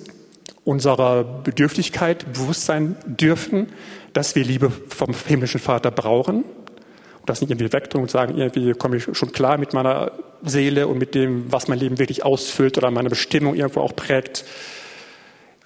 unserer 0.65 1.25
Bedürftigkeit 1.25 2.31
bewusst 2.31 2.67
sein 2.67 2.95
dürfen, 3.07 3.69
dass 4.13 4.35
wir 4.35 4.45
Liebe 4.45 4.71
vom 4.71 5.15
himmlischen 5.27 5.61
Vater 5.61 5.91
brauchen 5.91 6.45
und 6.45 7.25
das 7.25 7.41
nicht 7.41 7.51
irgendwie 7.51 7.73
wegtun 7.73 8.03
und 8.03 8.11
sagen, 8.11 8.37
irgendwie 8.37 8.75
komme 8.75 8.99
ich 8.99 9.09
schon 9.17 9.33
klar 9.33 9.57
mit 9.57 9.73
meiner 9.73 10.13
Seele 10.43 10.89
und 10.89 10.99
mit 10.99 11.15
dem, 11.15 11.51
was 11.51 11.69
mein 11.69 11.79
Leben 11.79 11.99
wirklich 11.99 12.23
ausfüllt 12.23 12.77
oder 12.77 12.91
meine 12.91 13.09
Bestimmung 13.09 13.55
irgendwo 13.55 13.81
auch 13.81 13.97
prägt. 13.97 14.45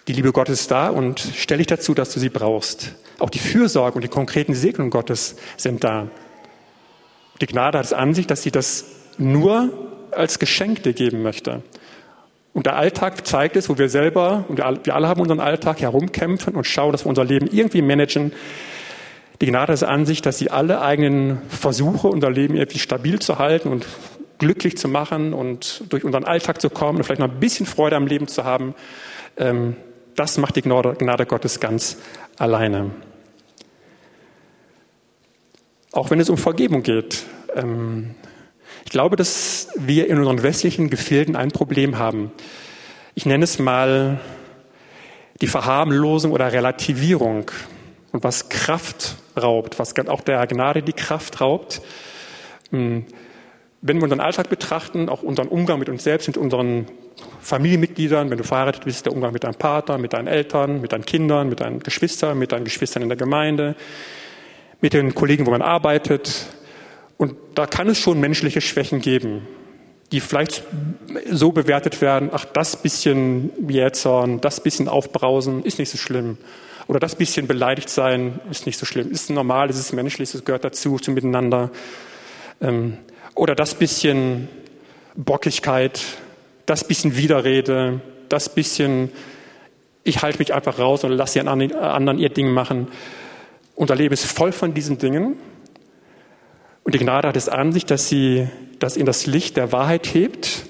Die 0.06 0.12
Liebe 0.12 0.30
Gottes 0.30 0.60
ist 0.60 0.70
da 0.70 0.88
und 0.88 1.18
stelle 1.18 1.62
ich 1.62 1.66
dazu, 1.66 1.94
dass 1.94 2.14
du 2.14 2.20
sie 2.20 2.30
brauchst. 2.30 2.94
Auch 3.18 3.30
die 3.30 3.40
Fürsorge 3.40 3.96
und 3.96 4.02
die 4.02 4.08
konkreten 4.08 4.54
Segnungen 4.54 4.92
Gottes 4.92 5.34
sind 5.56 5.82
da. 5.82 6.06
Die 7.40 7.46
Gnade 7.46 7.78
hat 7.78 7.86
es 7.86 7.92
an 7.92 8.14
sich, 8.14 8.28
dass 8.28 8.44
sie 8.44 8.52
das 8.52 8.84
nur 9.18 9.68
als 10.12 10.38
Geschenk 10.38 10.84
dir 10.84 10.92
geben 10.92 11.22
möchte. 11.22 11.64
Und 12.58 12.66
der 12.66 12.74
Alltag 12.74 13.24
zeigt 13.24 13.54
es, 13.54 13.68
wo 13.68 13.78
wir 13.78 13.88
selber, 13.88 14.44
und 14.48 14.58
wir 14.58 14.96
alle 14.96 15.06
haben 15.06 15.20
unseren 15.20 15.38
Alltag 15.38 15.80
herumkämpfen 15.80 16.56
und 16.56 16.64
schauen, 16.64 16.90
dass 16.90 17.04
wir 17.04 17.08
unser 17.08 17.24
Leben 17.24 17.46
irgendwie 17.46 17.82
managen. 17.82 18.32
Die 19.40 19.46
Gnade 19.46 19.72
ist 19.72 19.84
an 19.84 20.06
sich, 20.06 20.22
dass 20.22 20.38
sie 20.38 20.50
alle 20.50 20.80
eigenen 20.80 21.40
Versuche, 21.48 22.08
unser 22.08 22.32
Leben 22.32 22.56
irgendwie 22.56 22.80
stabil 22.80 23.20
zu 23.20 23.38
halten 23.38 23.68
und 23.68 23.86
glücklich 24.38 24.76
zu 24.76 24.88
machen 24.88 25.34
und 25.34 25.84
durch 25.88 26.02
unseren 26.02 26.24
Alltag 26.24 26.60
zu 26.60 26.68
kommen 26.68 26.98
und 26.98 27.04
vielleicht 27.04 27.20
noch 27.20 27.30
ein 27.30 27.38
bisschen 27.38 27.64
Freude 27.64 27.94
am 27.94 28.08
Leben 28.08 28.26
zu 28.26 28.42
haben, 28.42 28.74
ähm, 29.36 29.76
das 30.16 30.36
macht 30.36 30.56
die 30.56 30.62
Gnade 30.62 31.26
Gottes 31.26 31.60
ganz 31.60 31.98
alleine. 32.38 32.90
Auch 35.92 36.10
wenn 36.10 36.18
es 36.18 36.28
um 36.28 36.36
Vergebung 36.36 36.82
geht. 36.82 37.22
Ähm, 37.54 38.16
ich 38.88 38.92
glaube, 38.92 39.16
dass 39.16 39.68
wir 39.76 40.08
in 40.08 40.16
unseren 40.16 40.42
westlichen 40.42 40.88
Gefilden 40.88 41.36
ein 41.36 41.50
Problem 41.50 41.98
haben. 41.98 42.32
Ich 43.14 43.26
nenne 43.26 43.44
es 43.44 43.58
mal 43.58 44.18
die 45.42 45.46
Verharmlosung 45.46 46.32
oder 46.32 46.50
Relativierung 46.54 47.50
und 48.12 48.24
was 48.24 48.48
Kraft 48.48 49.16
raubt, 49.36 49.78
was 49.78 49.94
auch 50.08 50.22
der 50.22 50.46
Gnade 50.46 50.82
die 50.82 50.94
Kraft 50.94 51.42
raubt. 51.42 51.82
Hm, 52.70 53.04
wenn 53.82 53.96
wir 53.98 54.04
unseren 54.04 54.20
Alltag 54.20 54.48
betrachten, 54.48 55.10
auch 55.10 55.22
unseren 55.22 55.48
Umgang 55.48 55.78
mit 55.78 55.90
uns 55.90 56.04
selbst, 56.04 56.26
mit 56.26 56.38
unseren 56.38 56.86
Familienmitgliedern, 57.42 58.30
wenn 58.30 58.38
du 58.38 58.44
verheiratet 58.44 58.86
bist, 58.86 59.04
der 59.04 59.12
Umgang 59.12 59.34
mit 59.34 59.44
deinem 59.44 59.56
Partner, 59.56 59.98
mit 59.98 60.14
deinen 60.14 60.28
Eltern, 60.28 60.80
mit 60.80 60.92
deinen 60.92 61.04
Kindern, 61.04 61.50
mit 61.50 61.60
deinen 61.60 61.80
Geschwistern, 61.80 62.38
mit 62.38 62.52
deinen 62.52 62.64
Geschwistern 62.64 63.02
in 63.02 63.10
der 63.10 63.18
Gemeinde, 63.18 63.76
mit 64.80 64.94
den 64.94 65.14
Kollegen, 65.14 65.44
wo 65.44 65.50
man 65.50 65.60
arbeitet. 65.60 66.46
Und 67.18 67.34
da 67.54 67.66
kann 67.66 67.88
es 67.88 67.98
schon 67.98 68.20
menschliche 68.20 68.62
Schwächen 68.62 69.00
geben, 69.00 69.46
die 70.12 70.20
vielleicht 70.20 70.62
so 71.30 71.52
bewertet 71.52 72.00
werden, 72.00 72.30
ach, 72.32 72.46
das 72.46 72.80
bisschen 72.80 73.50
jähzorn, 73.68 74.40
das 74.40 74.62
bisschen 74.62 74.88
aufbrausen, 74.88 75.64
ist 75.64 75.78
nicht 75.78 75.90
so 75.90 75.98
schlimm. 75.98 76.38
Oder 76.86 77.00
das 77.00 77.16
bisschen 77.16 77.46
beleidigt 77.46 77.90
sein, 77.90 78.40
ist 78.50 78.64
nicht 78.64 78.78
so 78.78 78.86
schlimm. 78.86 79.10
Ist 79.10 79.28
normal, 79.28 79.68
ist 79.68 79.78
es 79.78 79.92
menschlich, 79.92 80.32
es 80.32 80.44
gehört 80.44 80.64
dazu, 80.64 80.96
zum 80.96 81.12
Miteinander. 81.12 81.70
Ähm, 82.62 82.96
oder 83.34 83.54
das 83.54 83.74
bisschen 83.74 84.48
Bockigkeit, 85.14 86.00
das 86.64 86.84
bisschen 86.84 87.16
Widerrede, 87.16 88.00
das 88.28 88.54
bisschen, 88.54 89.10
ich 90.04 90.22
halte 90.22 90.38
mich 90.38 90.54
einfach 90.54 90.78
raus 90.78 91.04
und 91.04 91.12
lasse 91.12 91.40
die 91.40 91.46
anderen 91.46 92.18
ihr 92.18 92.30
Ding 92.30 92.50
machen. 92.50 92.88
Unser 93.74 93.96
Leben 93.96 94.14
ist 94.14 94.24
voll 94.24 94.52
von 94.52 94.72
diesen 94.72 94.98
Dingen. 94.98 95.36
Und 96.88 96.94
die 96.94 97.00
Gnade 97.00 97.28
hat 97.28 97.36
es 97.36 97.50
an 97.50 97.70
sich, 97.70 97.84
dass 97.84 98.08
sie 98.08 98.48
das 98.78 98.96
in 98.96 99.04
das 99.04 99.26
Licht 99.26 99.58
der 99.58 99.72
Wahrheit 99.72 100.14
hebt 100.14 100.64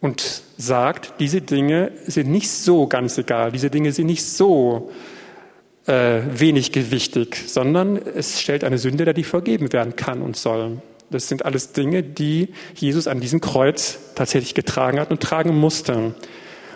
und 0.00 0.42
sagt, 0.56 1.20
diese 1.20 1.40
Dinge 1.40 1.92
sind 2.06 2.28
nicht 2.28 2.50
so 2.50 2.88
ganz 2.88 3.16
egal, 3.16 3.52
diese 3.52 3.70
Dinge 3.70 3.92
sind 3.92 4.08
nicht 4.08 4.24
so 4.24 4.90
äh, 5.86 6.22
wenig 6.32 6.72
gewichtig, 6.72 7.44
sondern 7.46 7.96
es 7.96 8.40
stellt 8.40 8.64
eine 8.64 8.76
Sünde 8.76 9.04
dar, 9.04 9.14
die 9.14 9.22
vergeben 9.22 9.72
werden 9.72 9.94
kann 9.94 10.20
und 10.20 10.36
soll. 10.36 10.82
Das 11.10 11.28
sind 11.28 11.44
alles 11.44 11.70
Dinge, 11.70 12.02
die 12.02 12.48
Jesus 12.74 13.06
an 13.06 13.20
diesem 13.20 13.40
Kreuz 13.40 14.00
tatsächlich 14.16 14.54
getragen 14.54 14.98
hat 14.98 15.12
und 15.12 15.20
tragen 15.20 15.56
musste. 15.56 16.16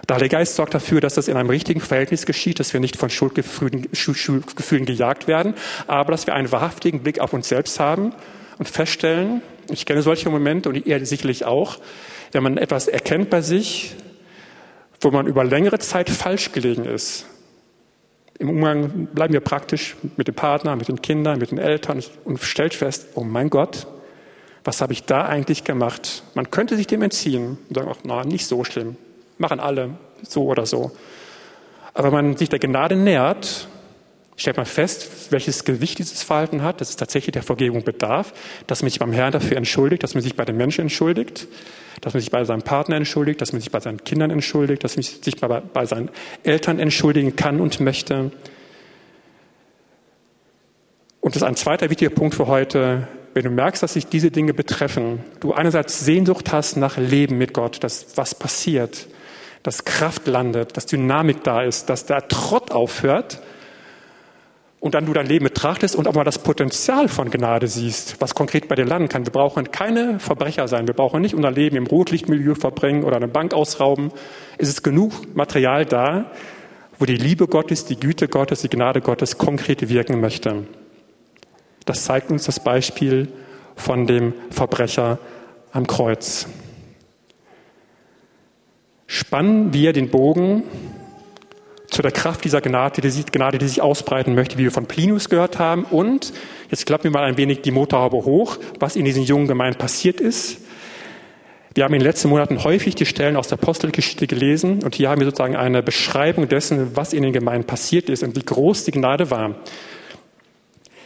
Der 0.09 0.17
Heilige 0.17 0.37
Geist 0.37 0.57
sorgt 0.57 0.75
dafür, 0.75 1.01
dass 1.01 1.15
das 1.15 1.29
in 1.29 1.37
einem 1.37 1.51
richtigen 1.51 1.81
Verhältnis 1.81 2.27
geschieht, 2.27 2.59
dass 2.59 2.73
wir 2.73 2.81
nicht 2.81 2.97
von 2.97 3.09
Schuldgefühlen, 3.09 3.89
Schuldgefühlen 3.93 4.85
gejagt 4.85 5.29
werden, 5.29 5.55
aber 5.87 6.11
dass 6.11 6.27
wir 6.27 6.35
einen 6.35 6.51
wahrhaftigen 6.51 7.01
Blick 7.03 7.21
auf 7.21 7.33
uns 7.33 7.49
selbst 7.49 7.79
haben 7.79 8.13
und 8.59 8.69
feststellen, 8.69 9.43
ich 9.71 9.87
kenne 9.87 10.03
solche 10.03 10.29
Momente 10.29 10.69
und 10.69 10.87
ihr 10.87 11.07
sicherlich 11.07 11.45
auch, 11.45 11.79
wenn 12.33 12.43
man 12.43 12.59
etwas 12.59 12.89
erkennt 12.89 13.31
bei 13.31 13.41
sich, 13.43 13.95
wo 15.01 15.11
man 15.11 15.27
über 15.27 15.45
längere 15.45 15.79
Zeit 15.79 16.11
falsch 16.11 16.53
gelegen 16.53 16.85
ist. 16.85 17.27
Im 18.39 18.51
Umgang 18.51 19.07
bleiben 19.07 19.33
wir 19.33 19.41
praktisch 19.41 19.95
mit 20.17 20.27
dem 20.27 20.35
Partner, 20.35 20.75
mit 20.75 20.89
den 20.89 21.01
Kindern, 21.01 21.39
mit 21.39 21.53
den 21.53 21.59
Eltern 21.59 22.03
und 22.25 22.41
stellt 22.41 22.75
fest, 22.75 23.09
oh 23.15 23.23
mein 23.23 23.51
Gott, 23.51 23.87
was 24.65 24.81
habe 24.81 24.93
ich 24.93 25.05
da 25.05 25.27
eigentlich 25.27 25.63
gemacht? 25.65 26.25
Man 26.35 26.51
könnte 26.51 26.77
sich 26.77 26.87
dem 26.87 27.03
entziehen 27.03 27.59
und 27.69 27.75
sagen, 27.75 27.89
ach, 27.93 27.99
na, 28.05 28.25
nicht 28.25 28.47
so 28.47 28.65
schlimm. 28.65 28.97
Machen 29.39 29.61
alle 29.61 29.91
so 30.23 30.45
oder 30.45 30.67
so. 30.67 30.93
Aber 31.95 32.13
wenn 32.13 32.27
man 32.27 32.37
sich 32.37 32.49
der 32.49 32.59
Gnade 32.59 32.97
nähert, 32.97 33.69
stellt 34.37 34.57
man 34.57 34.67
fest, 34.67 35.31
welches 35.31 35.65
Gewicht 35.65 35.99
dieses 35.99 36.23
Verhalten 36.23 36.63
hat, 36.63 36.81
dass 36.81 36.91
es 36.91 36.97
tatsächlich 36.97 37.33
der 37.33 37.43
Vergebung 37.43 37.85
bedarf, 37.85 38.33
dass 38.67 38.83
man 38.83 38.91
sich 38.91 38.99
beim 38.99 39.13
Herrn 39.13 39.33
dafür 39.33 39.57
entschuldigt, 39.57 40.03
dass 40.03 40.15
man 40.15 40.23
sich 40.23 40.37
bei 40.37 40.45
den 40.45 40.57
Menschen 40.57 40.83
entschuldigt, 40.83 41.49
dass 42.01 42.15
man 42.15 42.21
sich 42.21 42.31
bei 42.31 42.45
seinem 42.45 42.63
Partner 42.63 42.97
entschuldigt, 42.97 43.41
dass 43.41 43.53
man 43.53 43.61
sich 43.61 43.71
bei 43.71 43.81
seinen 43.81 44.03
Kindern 44.05 44.31
entschuldigt, 44.31 44.83
dass 44.85 44.97
man 44.97 45.03
sich 45.03 45.37
bei, 45.37 45.49
bei 45.61 45.87
seinen 45.87 46.11
Eltern 46.43 46.79
entschuldigen 46.79 47.37
kann 47.37 47.61
und 47.61 47.81
möchte. 47.81 48.33
Und 51.21 51.37
das 51.37 51.43
ist 51.43 51.47
ein 51.47 51.57
zweiter 51.57 51.91
wichtiger 51.91 52.11
Punkt 52.11 52.35
für 52.35 52.49
heute, 52.49 53.07
wenn 53.35 53.45
du 53.45 53.51
merkst, 53.51 53.83
dass 53.83 53.95
sich 53.95 54.07
diese 54.07 54.31
Dinge 54.31 54.53
betreffen, 54.55 55.21
du 55.41 55.53
einerseits 55.53 56.05
Sehnsucht 56.05 56.53
hast 56.53 56.77
nach 56.77 56.97
Leben 56.97 57.39
mit 57.39 57.55
Gott, 57.55 57.83
dass 57.85 58.17
was 58.17 58.35
passiert, 58.35 59.07
dass 59.63 59.85
Kraft 59.85 60.27
landet, 60.27 60.77
dass 60.77 60.87
Dynamik 60.87 61.45
da 61.45 61.63
ist, 61.63 61.89
dass 61.89 62.07
der 62.07 62.29
Trott 62.29 62.73
aufhört 62.73 63.41
und 64.83 64.95
dann 64.95 65.07
du 65.07 65.13
dein 65.13 65.27
Leben 65.27 65.45
betrachtest 65.45 65.95
und 65.95 66.09
auch 66.09 66.15
mal 66.15 66.25
das 66.25 66.41
Potenzial 66.41 67.07
von 67.07 67.31
Gnade 67.31 67.69
siehst, 67.69 68.21
was 68.21 68.35
konkret 68.35 68.67
bei 68.67 68.75
dir 68.75 68.85
landen 68.85 69.09
kann. 69.09 69.25
Wir 69.25 69.33
brauchen 69.33 69.71
keine 69.71 70.19
Verbrecher 70.19 70.67
sein. 70.67 70.89
Wir 70.89 70.95
brauchen 70.95 71.23
nicht 71.23 71.37
unser 71.37 71.53
Leben 71.53 71.77
im 71.77 71.87
Rotlichtmilieu 71.87 72.57
verbringen 72.57 73.05
oder 73.05 73.17
eine 73.17 73.29
Bank 73.29 73.55
ausrauben. 73.55 74.11
Es 74.59 74.69
ist 74.69 74.83
genug 74.83 75.37
Material 75.37 75.87
da, 75.87 76.33
wo 76.99 77.05
die 77.05 77.17
Liebe 77.17 77.47
Gottes, 77.47 77.85
die 77.85 77.99
Güte 77.99 78.27
Gottes, 78.27 78.63
die 78.63 78.69
Gnade 78.69 79.01
Gottes 79.01 79.39
konkret 79.39 79.89
wirken 79.89 80.21
möchte. 80.21 80.67
Das 81.85 82.05
zeigt 82.05 82.33
uns 82.33 82.45
das 82.45 82.59
Beispiel 82.59 83.29
von 83.77 84.09
dem 84.09 84.35
Verbrecher 84.51 85.19
am 85.71 85.87
Kreuz. 85.87 86.49
Spannen 89.13 89.75
wir 89.75 89.93
den 89.93 90.09
Bogen 90.09 90.63
zu 91.87 92.01
der 92.01 92.13
Kraft 92.13 92.45
dieser 92.45 92.63
Gnade 92.63 93.03
die, 93.03 93.25
Gnade, 93.31 93.59
die 93.59 93.69
sich 93.69 93.83
ausbreiten 93.83 94.35
möchte, 94.35 94.57
wie 94.57 94.63
wir 94.63 94.71
von 94.71 94.87
Plinus 94.87 95.29
gehört 95.29 95.59
haben. 95.59 95.85
Und 95.85 96.33
jetzt 96.71 96.87
klappen 96.87 97.05
wir 97.05 97.11
mal 97.11 97.25
ein 97.25 97.37
wenig 97.37 97.61
die 97.61 97.73
Motorhaube 97.73 98.25
hoch, 98.25 98.57
was 98.81 98.97
in 98.97 99.05
diesen 99.05 99.23
jungen 99.23 99.49
Gemeinden 99.49 99.77
passiert 99.77 100.19
ist. 100.19 100.63
Wir 101.75 101.85
haben 101.85 101.93
in 101.93 102.01
den 102.01 102.07
letzten 102.07 102.31
Monaten 102.31 102.65
häufig 102.65 102.95
die 102.95 103.05
Stellen 103.05 103.37
aus 103.37 103.49
der 103.49 103.59
Apostelgeschichte 103.59 104.27
gelesen 104.27 104.83
und 104.83 104.95
hier 104.95 105.11
haben 105.11 105.21
wir 105.21 105.27
sozusagen 105.27 105.57
eine 105.57 105.83
Beschreibung 105.83 106.49
dessen, 106.49 106.97
was 106.97 107.13
in 107.13 107.23
den 107.23 107.35
Gemeinden 107.35 107.67
passiert 107.67 108.09
ist 108.09 108.23
und 108.23 108.35
wie 108.35 108.43
groß 108.43 108.85
die 108.85 108.93
Gnade 108.93 109.31
war. 109.31 109.57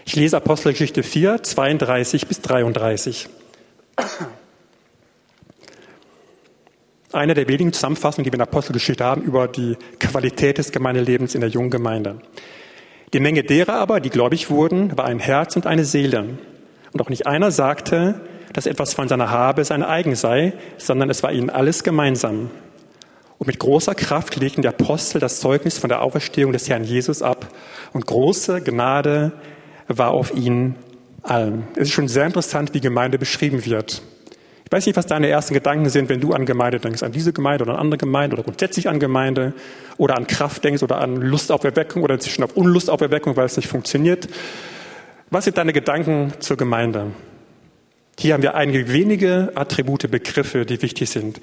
Ich 0.04 0.14
lese 0.14 0.36
Apostelgeschichte 0.36 1.02
4, 1.02 1.42
32 1.42 2.28
bis 2.28 2.40
33. 2.40 3.28
Eine 7.12 7.34
der 7.34 7.48
wenigen 7.48 7.72
Zusammenfassungen, 7.72 8.24
die 8.24 8.30
wir 8.30 8.34
in 8.34 8.38
der 8.38 8.48
Apostelgeschichte 8.48 9.04
haben, 9.04 9.22
über 9.22 9.46
die 9.48 9.76
Qualität 10.00 10.58
des 10.58 10.72
Gemeindelebens 10.72 11.34
in 11.34 11.40
der 11.40 11.50
jungen 11.50 11.70
Gemeinde. 11.70 12.20
Die 13.12 13.20
Menge 13.20 13.44
derer 13.44 13.74
aber, 13.74 14.00
die 14.00 14.10
gläubig 14.10 14.50
wurden, 14.50 14.96
war 14.96 15.04
ein 15.04 15.20
Herz 15.20 15.54
und 15.56 15.66
eine 15.66 15.84
Seele. 15.84 16.38
Und 16.92 17.00
auch 17.00 17.08
nicht 17.08 17.26
einer 17.26 17.50
sagte, 17.50 18.20
dass 18.52 18.66
etwas 18.66 18.94
von 18.94 19.06
seiner 19.06 19.30
Habe 19.30 19.64
sein 19.64 19.82
eigen 19.82 20.16
sei, 20.16 20.54
sondern 20.78 21.10
es 21.10 21.22
war 21.22 21.32
ihnen 21.32 21.50
alles 21.50 21.84
gemeinsam. 21.84 22.50
Und 23.38 23.46
mit 23.46 23.58
großer 23.58 23.94
Kraft 23.94 24.36
legten 24.36 24.62
die 24.62 24.68
Apostel 24.68 25.20
das 25.20 25.40
Zeugnis 25.40 25.78
von 25.78 25.88
der 25.88 26.02
Auferstehung 26.02 26.52
des 26.52 26.68
Herrn 26.68 26.84
Jesus 26.84 27.22
ab. 27.22 27.48
Und 27.92 28.06
große 28.06 28.62
Gnade 28.62 29.32
war 29.88 30.10
auf 30.10 30.34
ihnen 30.34 30.74
allen. 31.22 31.68
Es 31.74 31.88
ist 31.88 31.92
schon 31.92 32.08
sehr 32.08 32.26
interessant, 32.26 32.74
wie 32.74 32.80
Gemeinde 32.80 33.18
beschrieben 33.18 33.64
wird. 33.64 34.02
Ich 34.66 34.72
weiß 34.72 34.85
nicht, 34.87 34.96
was 34.96 35.07
deine 35.07 35.29
ersten 35.29 35.55
Gedanken 35.55 35.88
sind, 35.90 36.09
wenn 36.09 36.20
du 36.20 36.33
an 36.33 36.44
Gemeinde 36.44 36.81
denkst, 36.81 37.05
an 37.05 37.12
diese 37.12 37.33
Gemeinde 37.33 37.62
oder 37.62 37.74
an 37.74 37.79
andere 37.79 37.98
Gemeinde 37.98 38.35
oder 38.35 38.42
grundsätzlich 38.42 38.88
an 38.88 38.98
Gemeinde 38.98 39.52
oder 39.96 40.16
an 40.16 40.26
Kraft 40.26 40.64
denkst 40.64 40.83
oder 40.83 41.00
an 41.00 41.14
Lust 41.22 41.52
auf 41.52 41.62
Erweckung 41.62 42.02
oder 42.02 42.14
inzwischen 42.14 42.42
auf 42.42 42.57
Unlust 42.57 42.90
auf 42.90 43.00
Erweckung, 43.00 43.37
weil 43.37 43.46
es 43.46 43.57
nicht 43.57 43.68
funktioniert. 43.68 44.26
Was 45.31 45.44
sind 45.44 45.57
deine 45.57 45.72
Gedanken 45.72 46.33
zur 46.40 46.57
Gemeinde? 46.57 47.12
Hier 48.18 48.35
haben 48.35 48.42
wir 48.42 48.57
einige 48.57 48.92
wenige 48.92 49.52
Attribute, 49.55 50.11
Begriffe, 50.11 50.66
die 50.66 50.83
wichtig 50.83 51.11
sind. 51.11 51.40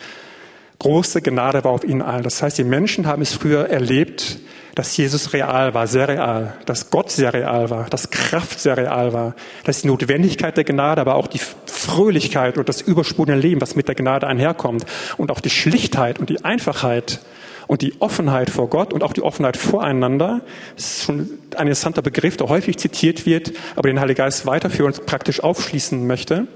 Große 0.80 1.22
Gnade 1.22 1.64
war 1.64 1.72
auf 1.72 1.86
ihnen 1.86 2.02
allen. 2.02 2.24
Das 2.24 2.44
heißt, 2.44 2.58
die 2.58 2.66
Menschen 2.66 3.08
haben 3.08 3.22
es 3.22 3.34
früher 3.34 3.70
erlebt, 3.70 4.40
dass 4.76 4.98
Jesus 4.98 5.32
real 5.32 5.74
war, 5.74 5.88
sehr 5.88 6.10
real, 6.10 6.56
dass 6.66 6.90
Gott 6.90 7.12
sehr 7.12 7.34
real 7.34 7.70
war, 7.70 7.90
dass 7.90 8.10
Kraft 8.10 8.60
sehr 8.60 8.76
real 8.76 9.14
war, 9.14 9.36
dass 9.64 9.82
die 9.82 9.88
Notwendigkeit 9.88 10.58
der 10.58 10.64
Gnade, 10.64 11.00
aber 11.00 11.16
auch 11.16 11.28
die 11.28 11.40
Fröhlichkeit 11.86 12.58
und 12.58 12.70
das 12.70 12.82
übersprudelnde 12.82 13.42
Leben, 13.42 13.62
was 13.62 13.76
mit 13.76 13.88
der 13.88 13.96
Gnade 13.96 14.28
einherkommt 14.28 14.86
und 15.18 15.32
auch 15.32 15.40
die 15.40 15.50
Schlichtheit 15.50 16.20
und 16.20 16.30
die 16.30 16.44
Einfachheit 16.44 17.20
und 17.68 17.82
die 17.82 18.02
Offenheit 18.02 18.50
vor 18.50 18.70
Gott 18.70 18.94
und 18.94 19.04
auch 19.04 19.14
die 19.14 19.22
Offenheit 19.22 19.58
voreinander, 19.58 20.42
das 20.76 20.86
ist 20.86 21.04
schon 21.06 21.30
ein 21.56 21.68
interessanter 21.68 22.02
Begriff, 22.02 22.38
der 22.38 22.50
häufig 22.50 22.78
zitiert 22.78 23.26
wird, 23.26 23.54
aber 23.76 23.90
den 23.90 24.00
Heilige 24.00 24.18
Geist 24.18 24.46
weiter 24.46 24.70
für 24.70 24.86
uns 24.86 25.00
praktisch 25.00 25.42
aufschließen 25.42 26.06
möchte, 26.06 26.48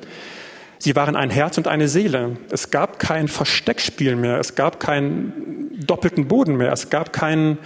Sie 0.80 0.96
waren 0.96 1.16
ein 1.16 1.32
Herz 1.32 1.58
und 1.58 1.68
eine 1.68 1.88
Seele. 1.88 2.38
Es 2.52 2.70
gab 2.70 3.00
kein 3.00 3.28
Versteckspiel 3.28 4.16
mehr. 4.16 4.40
Es 4.40 4.56
gab 4.56 4.80
keinen 4.80 5.84
doppelten 5.86 6.28
Boden 6.28 6.56
mehr. 6.56 6.72
Es 6.72 6.90
gab 6.90 7.12
kein 7.14 7.58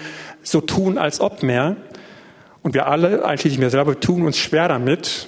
so 0.44 0.62
tun 0.62 0.98
als 0.98 1.20
ob 1.20 1.44
mehr. 1.44 1.76
Und 2.62 2.74
wir 2.74 2.88
alle, 2.88 3.26
einschließlich 3.26 3.60
mir 3.60 3.70
selber, 3.70 4.00
tun 4.00 4.26
uns 4.26 4.38
schwer 4.38 4.68
damit, 4.68 5.28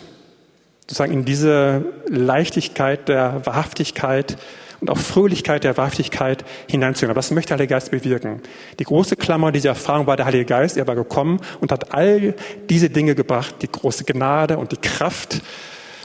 sozusagen 0.84 1.14
in 1.14 1.24
diese 1.24 1.86
Leichtigkeit 2.10 3.08
der 3.08 3.46
Wahrhaftigkeit 3.46 4.38
und 4.82 4.90
auch 4.90 4.98
Fröhlichkeit 4.98 5.64
der 5.64 5.78
Wahrhaftigkeit 5.78 6.44
hineinzugehen. 6.70 7.10
Aber 7.10 7.20
das 7.20 7.32
möchte 7.32 7.50
der 7.50 7.58
Heilige 7.58 7.74
Geist 7.74 7.92
bewirken. 7.92 8.42
Die 8.80 8.84
große 8.84 9.16
Klammer 9.16 9.54
dieser 9.54 9.70
Erfahrung 9.70 10.08
war 10.08 10.18
der 10.18 10.26
Heilige 10.26 10.44
Geist. 10.44 10.76
Er 10.76 10.86
war 10.88 10.96
gekommen 10.96 11.40
und 11.62 11.72
hat 11.72 11.94
all 11.94 12.36
diese 12.70 12.90
Dinge 12.90 13.16
gebracht, 13.16 13.56
die 13.62 13.72
große 13.72 14.04
Gnade 14.04 14.58
und 14.58 14.74
die 14.74 14.78
Kraft 14.78 15.42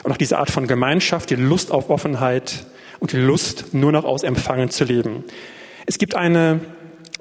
und 0.04 0.12
auch 0.12 0.16
diese 0.16 0.38
Art 0.38 0.52
von 0.52 0.68
Gemeinschaft, 0.68 1.30
die 1.30 1.34
Lust 1.34 1.72
auf 1.72 1.90
Offenheit 1.90 2.66
und 3.00 3.10
die 3.10 3.16
Lust, 3.16 3.74
nur 3.74 3.90
noch 3.90 4.04
aus 4.04 4.22
Empfangen 4.22 4.70
zu 4.70 4.84
leben. 4.84 5.24
Es 5.86 5.98
gibt 5.98 6.14
eine 6.14 6.60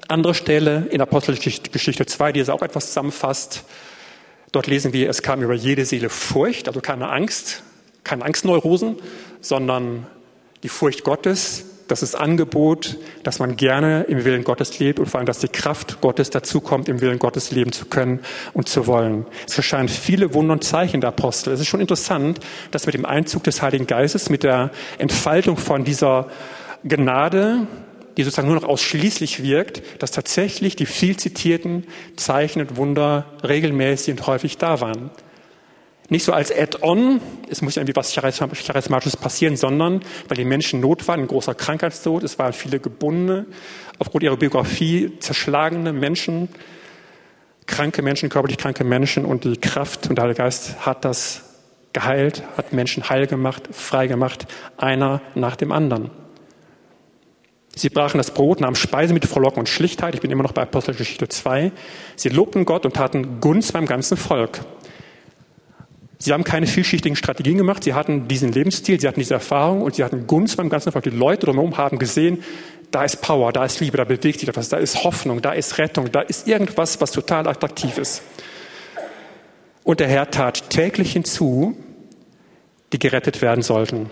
andere 0.06 0.34
Stelle 0.34 0.86
in 0.90 1.00
Apostelgeschichte 1.00 2.06
2, 2.06 2.32
die 2.32 2.40
es 2.40 2.50
auch 2.50 2.62
etwas 2.62 2.86
zusammenfasst. 2.86 3.64
Dort 4.52 4.66
lesen 4.66 4.92
wir, 4.92 5.10
es 5.10 5.22
kam 5.22 5.42
über 5.42 5.54
jede 5.54 5.84
Seele 5.84 6.08
Furcht, 6.08 6.68
also 6.68 6.80
keine 6.80 7.08
Angst, 7.08 7.62
keine 8.04 8.24
Angstneurosen, 8.24 8.96
sondern 9.40 10.06
die 10.62 10.68
Furcht 10.68 11.04
Gottes, 11.04 11.64
das 11.88 12.02
ist 12.02 12.14
Angebot, 12.14 12.98
dass 13.22 13.38
man 13.38 13.56
gerne 13.56 14.02
im 14.08 14.24
Willen 14.24 14.44
Gottes 14.44 14.78
lebt 14.78 14.98
und 14.98 15.06
vor 15.06 15.18
allem, 15.18 15.26
dass 15.26 15.38
die 15.38 15.48
Kraft 15.48 16.02
Gottes 16.02 16.28
dazukommt, 16.28 16.88
im 16.88 17.00
Willen 17.00 17.18
Gottes 17.18 17.50
leben 17.50 17.72
zu 17.72 17.86
können 17.86 18.20
und 18.52 18.68
zu 18.68 18.86
wollen. 18.86 19.24
Es 19.46 19.56
erscheinen 19.56 19.88
viele 19.88 20.34
Wunder 20.34 20.52
und 20.52 20.64
Zeichen 20.64 21.00
der 21.00 21.08
Apostel. 21.08 21.52
Es 21.52 21.60
ist 21.60 21.66
schon 21.66 21.80
interessant, 21.80 22.40
dass 22.72 22.84
mit 22.84 22.94
dem 22.94 23.06
Einzug 23.06 23.44
des 23.44 23.62
Heiligen 23.62 23.86
Geistes, 23.86 24.28
mit 24.28 24.42
der 24.42 24.70
Entfaltung 24.98 25.56
von 25.56 25.84
dieser 25.84 26.28
Gnade, 26.84 27.66
die 28.18 28.24
sozusagen 28.24 28.48
nur 28.48 28.56
noch 28.56 28.68
ausschließlich 28.68 29.44
wirkt, 29.44 29.80
dass 30.02 30.10
tatsächlich 30.10 30.74
die 30.74 30.86
viel 30.86 31.16
zitierten 31.16 31.86
Zeichen 32.16 32.60
und 32.60 32.76
Wunder 32.76 33.26
regelmäßig 33.44 34.18
und 34.18 34.26
häufig 34.26 34.58
da 34.58 34.80
waren. 34.80 35.10
Nicht 36.08 36.24
so 36.24 36.32
als 36.32 36.50
Add-on, 36.50 37.20
es 37.48 37.62
muss 37.62 37.76
irgendwie 37.76 37.94
was 37.94 38.12
Charismatisches 38.12 39.16
passieren, 39.16 39.56
sondern 39.56 40.02
weil 40.26 40.36
die 40.36 40.44
Menschen 40.44 40.80
Not 40.80 41.06
waren, 41.06 41.20
ein 41.20 41.26
großer 41.28 41.54
Krankheitstod, 41.54 42.24
es 42.24 42.40
waren 42.40 42.52
viele 42.52 42.80
gebundene, 42.80 43.46
aufgrund 44.00 44.24
ihrer 44.24 44.36
Biografie 44.36 45.12
zerschlagene 45.20 45.92
Menschen, 45.92 46.48
kranke 47.66 48.02
Menschen, 48.02 48.30
körperlich 48.30 48.58
kranke 48.58 48.82
Menschen 48.82 49.26
und 49.26 49.44
die 49.44 49.58
Kraft 49.58 50.08
und 50.08 50.16
der 50.16 50.24
Heilige 50.24 50.38
Geist 50.38 50.84
hat 50.84 51.04
das 51.04 51.44
geheilt, 51.92 52.42
hat 52.56 52.72
Menschen 52.72 53.08
heil 53.08 53.28
gemacht, 53.28 53.68
frei 53.70 54.08
gemacht, 54.08 54.48
einer 54.76 55.20
nach 55.36 55.54
dem 55.54 55.70
anderen. 55.70 56.10
Sie 57.78 57.90
brachen 57.90 58.18
das 58.18 58.32
Brot, 58.32 58.60
nahmen 58.60 58.74
Speise 58.74 59.14
mit 59.14 59.24
Frohlocken 59.24 59.60
und 59.60 59.68
Schlichtheit. 59.68 60.12
Ich 60.16 60.20
bin 60.20 60.32
immer 60.32 60.42
noch 60.42 60.50
bei 60.50 60.62
Apostelgeschichte 60.62 61.28
2. 61.28 61.70
Sie 62.16 62.28
lobten 62.28 62.64
Gott 62.64 62.84
und 62.84 62.94
taten 62.94 63.40
Gunst 63.40 63.72
beim 63.72 63.86
ganzen 63.86 64.16
Volk. 64.16 64.62
Sie 66.18 66.32
haben 66.32 66.42
keine 66.42 66.66
vielschichtigen 66.66 67.14
Strategien 67.14 67.56
gemacht. 67.56 67.84
Sie 67.84 67.94
hatten 67.94 68.26
diesen 68.26 68.50
Lebensstil, 68.50 68.98
sie 68.98 69.06
hatten 69.06 69.20
diese 69.20 69.34
Erfahrung 69.34 69.82
und 69.82 69.94
sie 69.94 70.02
hatten 70.02 70.26
Gunst 70.26 70.56
beim 70.56 70.70
ganzen 70.70 70.90
Volk. 70.90 71.04
Die 71.04 71.10
Leute 71.10 71.46
drumherum 71.46 71.76
haben 71.76 72.00
gesehen, 72.00 72.42
da 72.90 73.04
ist 73.04 73.22
Power, 73.22 73.52
da 73.52 73.64
ist 73.64 73.78
Liebe, 73.78 73.96
da 73.96 74.02
bewegt 74.02 74.40
sich 74.40 74.48
etwas, 74.48 74.68
da 74.68 74.78
ist 74.78 75.04
Hoffnung, 75.04 75.40
da 75.40 75.52
ist 75.52 75.78
Rettung, 75.78 76.10
da 76.10 76.22
ist 76.22 76.48
irgendwas, 76.48 77.00
was 77.00 77.12
total 77.12 77.46
attraktiv 77.46 77.96
ist. 77.96 78.22
Und 79.84 80.00
der 80.00 80.08
Herr 80.08 80.32
tat 80.32 80.68
täglich 80.70 81.12
hinzu, 81.12 81.76
die 82.92 82.98
gerettet 82.98 83.40
werden 83.40 83.62
sollten. 83.62 84.10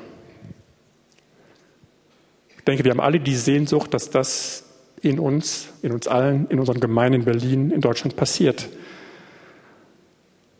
Denke, 2.67 2.85
wir 2.85 2.91
haben 2.91 3.01
alle 3.01 3.21
die 3.21 3.37
Sehnsucht, 3.37 3.95
dass 3.95 4.11
das 4.11 4.65
in 5.01 5.21
uns, 5.21 5.69
in 5.83 5.93
uns 5.93 6.09
allen, 6.09 6.47
in 6.49 6.59
unseren 6.59 6.81
Gemeinden 6.81 7.21
in 7.21 7.25
Berlin, 7.25 7.71
in 7.71 7.81
Deutschland 7.81 8.17
passiert. 8.17 8.69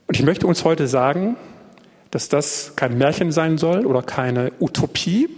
Und 0.07 0.17
ich 0.17 0.23
möchte 0.23 0.47
uns 0.47 0.65
heute 0.65 0.87
sagen, 0.87 1.37
dass 2.11 2.29
das 2.29 2.75
kein 2.77 2.97
Märchen 2.97 3.33
sein 3.33 3.59
soll 3.59 3.87
oder 3.87 4.03
keine 4.03 4.53
Utopie, 4.61 5.29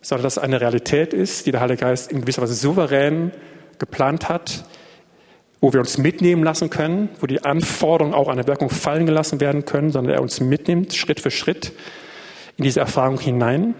sondern 0.00 0.22
dass 0.22 0.36
es 0.36 0.42
eine 0.42 0.60
Realität 0.60 1.12
ist, 1.12 1.46
die 1.46 1.52
der 1.52 1.60
Heilige 1.60 1.80
Geist 1.80 2.12
in 2.12 2.20
gewisser 2.20 2.42
Weise 2.42 2.54
souverän 2.54 3.32
geplant 3.78 4.28
hat, 4.28 4.64
wo 5.60 5.72
wir 5.72 5.80
uns 5.80 5.98
mitnehmen 5.98 6.44
lassen 6.44 6.70
können, 6.70 7.08
wo 7.20 7.26
die 7.26 7.44
Anforderungen 7.44 8.14
auch 8.14 8.28
an 8.28 8.36
der 8.36 8.46
Wirkung 8.46 8.70
fallen 8.70 9.06
gelassen 9.06 9.40
werden 9.40 9.64
können, 9.64 9.90
sondern 9.90 10.14
er 10.14 10.22
uns 10.22 10.40
mitnimmt, 10.40 10.94
Schritt 10.94 11.20
für 11.20 11.30
Schritt 11.30 11.72
in 12.56 12.64
diese 12.64 12.80
Erfahrung 12.80 13.18
hinein. 13.18 13.74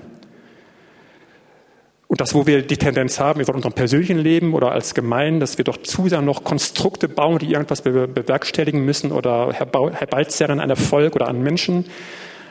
Und 2.12 2.20
das, 2.20 2.34
wo 2.34 2.46
wir 2.46 2.60
die 2.60 2.76
Tendenz 2.76 3.18
haben, 3.20 3.40
in 3.40 3.48
unserem 3.48 3.72
persönlichen 3.72 4.18
Leben 4.18 4.52
oder 4.52 4.70
als 4.70 4.92
Gemeinde, 4.92 5.40
dass 5.40 5.56
wir 5.56 5.64
doch 5.64 5.78
zu 5.78 6.08
noch 6.08 6.44
Konstrukte 6.44 7.08
bauen, 7.08 7.38
die 7.38 7.50
irgendwas 7.50 7.80
bewerkstelligen 7.80 8.84
müssen 8.84 9.12
oder 9.12 9.54
herbeizerren 9.54 10.60
an 10.60 10.68
Erfolg 10.68 11.14
oder 11.14 11.26
an 11.26 11.42
Menschen, 11.42 11.86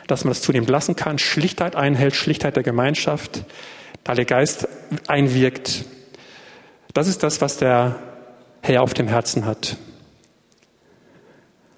dass 0.08 0.24
man 0.24 0.32
das 0.32 0.42
zunehmend 0.42 0.68
lassen 0.68 0.96
kann, 0.96 1.20
Schlichtheit 1.20 1.76
einhält, 1.76 2.16
Schlichtheit 2.16 2.56
der 2.56 2.64
Gemeinschaft, 2.64 3.44
da 4.02 4.16
der 4.16 4.24
Geist 4.24 4.66
einwirkt. 5.06 5.84
Das 6.92 7.06
ist 7.06 7.22
das, 7.22 7.40
was 7.40 7.58
der 7.58 8.00
Herr 8.62 8.82
auf 8.82 8.94
dem 8.94 9.06
Herzen 9.06 9.46
hat. 9.46 9.76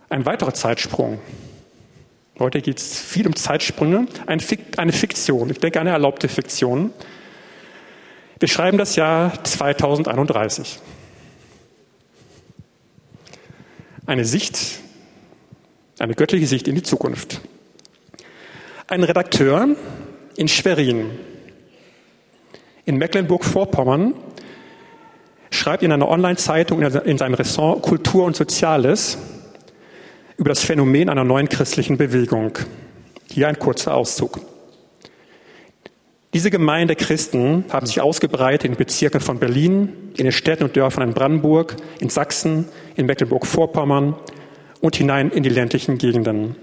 Ein 0.08 0.24
weiterer 0.24 0.54
Zeitsprung. 0.54 1.20
Heute 2.38 2.62
geht 2.62 2.78
es 2.78 2.98
viel 2.98 3.26
um 3.26 3.36
Zeitsprünge. 3.36 4.06
Eine 4.24 4.92
Fiktion, 4.92 5.50
ich 5.50 5.58
denke 5.58 5.80
eine 5.80 5.90
erlaubte 5.90 6.28
Fiktion. 6.28 6.90
Wir 8.40 8.48
schreiben 8.48 8.78
das 8.78 8.96
Jahr 8.96 9.44
2031. 9.44 10.80
Eine 14.06 14.24
Sicht, 14.24 14.58
eine 16.00 16.14
göttliche 16.14 16.46
Sicht 16.46 16.66
in 16.66 16.74
die 16.74 16.82
Zukunft. 16.82 17.40
Ein 18.88 19.04
Redakteur 19.04 19.68
in 20.36 20.48
Schwerin, 20.48 21.10
in 22.84 22.96
Mecklenburg-Vorpommern, 22.96 24.14
schreibt 25.50 25.84
in 25.84 25.92
einer 25.92 26.08
Online-Zeitung 26.08 26.82
in 26.82 27.18
seinem 27.18 27.34
Ressort 27.34 27.82
Kultur 27.82 28.24
und 28.24 28.34
Soziales 28.34 29.16
über 30.36 30.48
das 30.48 30.64
Phänomen 30.64 31.08
einer 31.08 31.24
neuen 31.24 31.48
christlichen 31.48 31.96
Bewegung. 31.96 32.58
Hier 33.30 33.46
ein 33.46 33.58
kurzer 33.60 33.94
Auszug. 33.94 34.40
Diese 36.34 36.50
Gemeinde 36.50 36.96
Christen 36.96 37.64
haben 37.70 37.86
sich 37.86 38.00
ausgebreitet 38.00 38.68
in 38.68 38.76
Bezirken 38.76 39.20
von 39.20 39.38
Berlin, 39.38 40.10
in 40.16 40.24
den 40.24 40.32
Städten 40.32 40.64
und 40.64 40.76
Dörfern 40.76 41.08
in 41.08 41.14
Brandenburg, 41.14 41.76
in 42.00 42.10
Sachsen, 42.10 42.68
in 42.96 43.06
Mecklenburg-Vorpommern 43.06 44.16
und 44.80 44.96
hinein 44.96 45.30
in 45.30 45.44
die 45.44 45.48
ländlichen 45.48 45.96
Gegenden. 45.96 46.56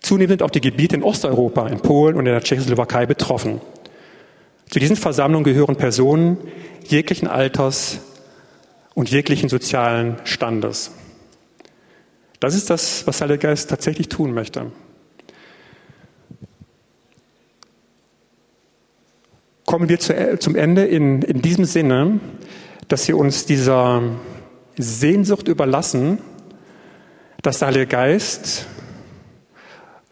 Zunehmend 0.00 0.42
auch 0.42 0.50
die 0.50 0.60
Gebiete 0.60 0.94
in 0.94 1.02
Osteuropa, 1.02 1.66
in 1.68 1.80
Polen 1.80 2.16
und 2.16 2.26
in 2.26 2.32
der 2.32 2.42
Tschechoslowakei 2.42 3.06
betroffen. 3.06 3.62
Zu 4.68 4.78
diesen 4.78 4.96
Versammlungen 4.96 5.44
gehören 5.44 5.76
Personen 5.76 6.36
jeglichen 6.86 7.28
Alters 7.28 8.00
und 8.92 9.10
jeglichen 9.10 9.48
sozialen 9.48 10.16
Standes. 10.24 10.90
Das 12.40 12.54
ist 12.54 12.68
das, 12.68 13.06
was 13.06 13.18
der 13.20 13.38
Geist 13.38 13.70
tatsächlich 13.70 14.10
tun 14.10 14.34
möchte. 14.34 14.70
Kommen 19.76 19.90
wir 19.90 19.98
zu, 19.98 20.38
zum 20.38 20.56
Ende 20.56 20.86
in, 20.86 21.20
in 21.20 21.42
diesem 21.42 21.66
Sinne, 21.66 22.18
dass 22.88 23.06
wir 23.08 23.18
uns 23.18 23.44
dieser 23.44 24.00
Sehnsucht 24.78 25.48
überlassen, 25.48 26.16
dass 27.42 27.58
der 27.58 27.68
Heilige 27.68 27.86
Geist 27.86 28.64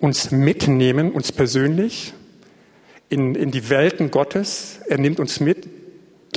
uns 0.01 0.31
mitnehmen, 0.31 1.13
uns 1.13 1.33
persönlich, 1.33 2.13
in, 3.09 3.35
in 3.35 3.53
die 3.53 3.71
Welten 3.71 4.11
Gottes. 4.11 4.81
Er 4.87 4.99
nimmt 4.99 5.19
uns 5.19 5.41
mit 5.41 5.67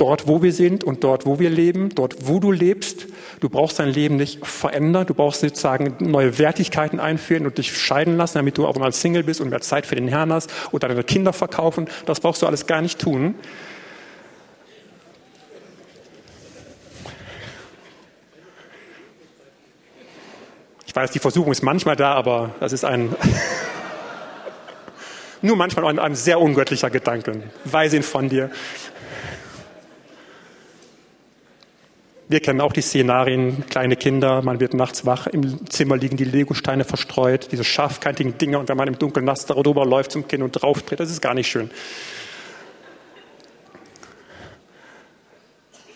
dort, 0.00 0.26
wo 0.26 0.42
wir 0.42 0.52
sind 0.52 0.84
und 0.84 1.04
dort, 1.04 1.26
wo 1.26 1.38
wir 1.38 1.50
leben, 1.50 1.90
dort, 1.94 2.26
wo 2.26 2.40
du 2.40 2.50
lebst. 2.50 3.06
Du 3.40 3.48
brauchst 3.48 3.78
dein 3.78 3.88
Leben 3.88 4.16
nicht 4.16 4.44
verändern. 4.46 5.06
Du 5.06 5.14
brauchst 5.14 5.40
sozusagen 5.40 5.94
neue 5.98 6.38
Wertigkeiten 6.38 7.00
einführen 7.00 7.46
und 7.46 7.58
dich 7.58 7.76
scheiden 7.76 8.16
lassen, 8.16 8.38
damit 8.38 8.58
du 8.58 8.66
auch 8.66 8.76
mal 8.76 8.92
Single 8.92 9.24
bist 9.24 9.40
und 9.40 9.50
mehr 9.50 9.60
Zeit 9.60 9.86
für 9.86 9.96
den 9.96 10.08
Herrn 10.08 10.32
hast 10.32 10.50
oder 10.72 10.88
deine 10.88 11.04
Kinder 11.04 11.32
verkaufen. 11.32 11.88
Das 12.06 12.20
brauchst 12.20 12.42
du 12.42 12.46
alles 12.46 12.66
gar 12.66 12.80
nicht 12.80 12.98
tun. 12.98 13.34
Ich 20.86 20.96
weiß, 20.96 21.10
die 21.10 21.18
Versuchung 21.18 21.52
ist 21.52 21.62
manchmal 21.62 21.96
da, 21.96 22.14
aber 22.14 22.54
das 22.60 22.72
ist 22.72 22.84
ein, 22.84 23.14
nur 25.42 25.54
manchmal 25.54 25.84
ein, 25.84 25.98
ein 25.98 26.14
sehr 26.14 26.40
ungöttlicher 26.40 26.90
Gedanke. 26.90 27.42
Weise 27.64 27.96
ihn 27.96 28.02
von 28.02 28.28
dir. 28.28 28.50
Wir 32.30 32.40
kennen 32.40 32.60
auch 32.60 32.74
die 32.74 32.82
Szenarien, 32.82 33.64
kleine 33.70 33.96
Kinder, 33.96 34.42
man 34.42 34.60
wird 34.60 34.74
nachts 34.74 35.06
wach, 35.06 35.26
im 35.28 35.66
Zimmer 35.70 35.96
liegen 35.96 36.18
die 36.18 36.24
Legosteine 36.24 36.84
verstreut, 36.84 37.48
diese 37.52 37.64
scharfkantigen 37.64 38.36
Dinger 38.36 38.58
und 38.58 38.68
wenn 38.68 38.76
man 38.76 38.86
im 38.86 38.98
Dunkeln 38.98 39.24
nachts 39.24 39.46
darüber 39.46 39.86
läuft 39.86 40.12
zum 40.12 40.28
Kind 40.28 40.42
und 40.42 40.52
drauf 40.52 40.82
dreht, 40.82 41.00
das 41.00 41.10
ist 41.10 41.22
gar 41.22 41.32
nicht 41.32 41.48
schön. 41.48 41.70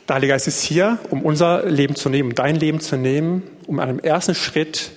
Der 0.08 0.14
Heilige 0.16 0.32
Geist 0.32 0.48
ist 0.48 0.62
hier, 0.62 0.98
um 1.10 1.20
unser 1.20 1.66
Leben 1.66 1.96
zu 1.96 2.08
nehmen, 2.08 2.34
dein 2.34 2.56
Leben 2.56 2.80
zu 2.80 2.96
nehmen, 2.96 3.42
um 3.66 3.78
einem 3.78 3.98
ersten 3.98 4.34
Schritt 4.34 4.90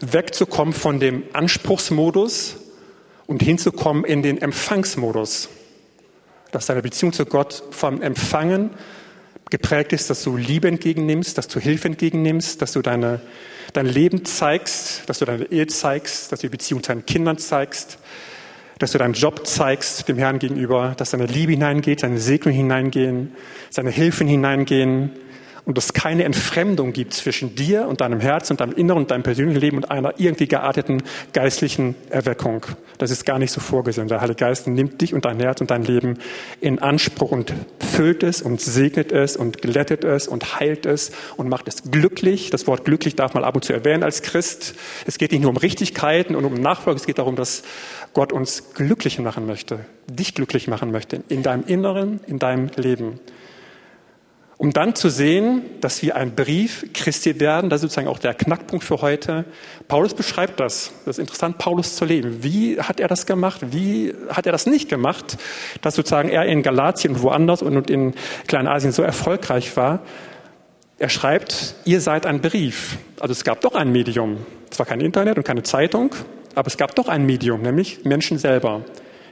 wegzukommen 0.00 0.74
von 0.74 1.00
dem 1.00 1.22
Anspruchsmodus 1.32 2.56
und 3.26 3.42
hinzukommen 3.42 4.04
in 4.04 4.22
den 4.22 4.36
Empfangsmodus. 4.36 5.48
Dass 6.52 6.66
deine 6.66 6.82
Beziehung 6.82 7.14
zu 7.14 7.24
Gott 7.24 7.62
vom 7.70 8.02
Empfangen 8.02 8.68
geprägt 9.50 9.92
ist, 9.92 10.10
dass 10.10 10.22
du 10.22 10.36
Liebe 10.36 10.68
entgegennimmst, 10.68 11.36
dass 11.38 11.48
du 11.48 11.60
Hilfe 11.60 11.88
entgegennimmst, 11.88 12.60
dass 12.62 12.72
du 12.72 12.82
deine, 12.82 13.20
dein 13.72 13.86
Leben 13.86 14.24
zeigst, 14.24 15.08
dass 15.08 15.18
du 15.18 15.24
deine 15.24 15.50
Ehe 15.50 15.66
zeigst, 15.66 16.32
dass 16.32 16.40
du 16.40 16.46
die 16.46 16.52
Beziehung 16.52 16.82
zu 16.82 16.88
deinen 16.88 17.06
Kindern 17.06 17.38
zeigst, 17.38 17.98
dass 18.78 18.92
du 18.92 18.98
deinen 18.98 19.14
Job 19.14 19.46
zeigst 19.46 20.08
dem 20.08 20.18
Herrn 20.18 20.38
gegenüber, 20.38 20.94
dass 20.96 21.10
deine 21.10 21.26
Liebe 21.26 21.52
hineingeht, 21.52 22.02
deine 22.02 22.18
Segnung 22.18 22.54
hineingehen, 22.54 23.32
seine 23.70 23.90
Hilfen 23.90 24.26
hineingehen, 24.26 25.12
und 25.64 25.78
es 25.78 25.92
keine 25.92 26.24
Entfremdung 26.24 26.92
gibt 26.92 27.14
zwischen 27.14 27.54
dir 27.54 27.88
und 27.88 28.00
deinem 28.00 28.20
Herz 28.20 28.50
und 28.50 28.60
deinem 28.60 28.74
Inneren 28.74 29.02
und 29.02 29.10
deinem 29.10 29.22
persönlichen 29.22 29.60
Leben 29.60 29.76
und 29.78 29.90
einer 29.90 30.14
irgendwie 30.18 30.46
gearteten 30.46 31.02
geistlichen 31.32 31.94
Erweckung. 32.10 32.66
Das 32.98 33.10
ist 33.10 33.24
gar 33.24 33.38
nicht 33.38 33.50
so 33.50 33.60
vorgesehen. 33.60 34.08
Der 34.08 34.20
Heilige 34.20 34.36
Geist 34.36 34.66
nimmt 34.66 35.00
dich 35.00 35.14
und 35.14 35.24
dein 35.24 35.40
Herz 35.40 35.60
und 35.60 35.70
dein 35.70 35.84
Leben 35.84 36.18
in 36.60 36.80
Anspruch 36.80 37.30
und 37.30 37.54
füllt 37.80 38.22
es 38.22 38.42
und 38.42 38.60
segnet 38.60 39.10
es 39.10 39.36
und 39.36 39.62
glättet 39.62 40.04
es 40.04 40.28
und 40.28 40.60
heilt 40.60 40.86
es 40.86 41.12
und 41.36 41.48
macht 41.48 41.66
es 41.66 41.90
glücklich. 41.90 42.50
Das 42.50 42.66
Wort 42.66 42.84
glücklich 42.84 43.16
darf 43.16 43.34
man 43.34 43.42
ab 43.42 43.54
und 43.54 43.64
zu 43.64 43.72
erwähnen 43.72 44.02
als 44.02 44.22
Christ. 44.22 44.74
Es 45.06 45.18
geht 45.18 45.32
nicht 45.32 45.42
nur 45.42 45.50
um 45.50 45.56
Richtigkeiten 45.56 46.36
und 46.36 46.44
um 46.44 46.54
Nachfolge, 46.54 47.00
es 47.00 47.06
geht 47.06 47.18
darum, 47.18 47.36
dass 47.36 47.62
Gott 48.12 48.32
uns 48.32 48.74
glücklich 48.74 49.18
machen 49.18 49.46
möchte, 49.46 49.80
dich 50.06 50.34
glücklich 50.34 50.68
machen 50.68 50.92
möchte, 50.92 51.22
in 51.28 51.42
deinem 51.42 51.64
Inneren, 51.66 52.20
in 52.26 52.38
deinem 52.38 52.70
Leben 52.76 53.18
um 54.56 54.72
dann 54.72 54.94
zu 54.94 55.08
sehen, 55.08 55.62
dass 55.80 56.02
wir 56.02 56.16
ein 56.16 56.34
Brief 56.34 56.86
Christi 56.94 57.40
werden. 57.40 57.70
Das 57.70 57.78
ist 57.78 57.82
sozusagen 57.82 58.08
auch 58.08 58.18
der 58.18 58.34
Knackpunkt 58.34 58.84
für 58.84 59.00
heute. 59.00 59.44
Paulus 59.88 60.14
beschreibt 60.14 60.60
das. 60.60 60.92
Das 61.04 61.18
ist 61.18 61.20
interessant, 61.20 61.58
Paulus 61.58 61.96
zu 61.96 62.04
leben. 62.04 62.42
Wie 62.42 62.80
hat 62.80 63.00
er 63.00 63.08
das 63.08 63.26
gemacht? 63.26 63.60
Wie 63.72 64.14
hat 64.28 64.46
er 64.46 64.52
das 64.52 64.66
nicht 64.66 64.88
gemacht, 64.88 65.36
dass 65.82 65.96
sozusagen 65.96 66.28
er 66.28 66.46
in 66.46 66.62
Galatien 66.62 67.14
und 67.14 67.22
woanders 67.22 67.62
und 67.62 67.90
in 67.90 68.14
Kleinasien 68.46 68.92
so 68.92 69.02
erfolgreich 69.02 69.76
war? 69.76 70.02
Er 70.98 71.08
schreibt, 71.08 71.74
ihr 71.84 72.00
seid 72.00 72.24
ein 72.24 72.40
Brief. 72.40 72.98
Also 73.18 73.32
es 73.32 73.42
gab 73.42 73.60
doch 73.60 73.74
ein 73.74 73.90
Medium. 73.90 74.38
Zwar 74.70 74.86
kein 74.86 75.00
Internet 75.00 75.36
und 75.36 75.44
keine 75.44 75.64
Zeitung, 75.64 76.14
aber 76.54 76.68
es 76.68 76.76
gab 76.76 76.94
doch 76.94 77.08
ein 77.08 77.26
Medium, 77.26 77.62
nämlich 77.62 78.04
Menschen 78.04 78.38
selber 78.38 78.82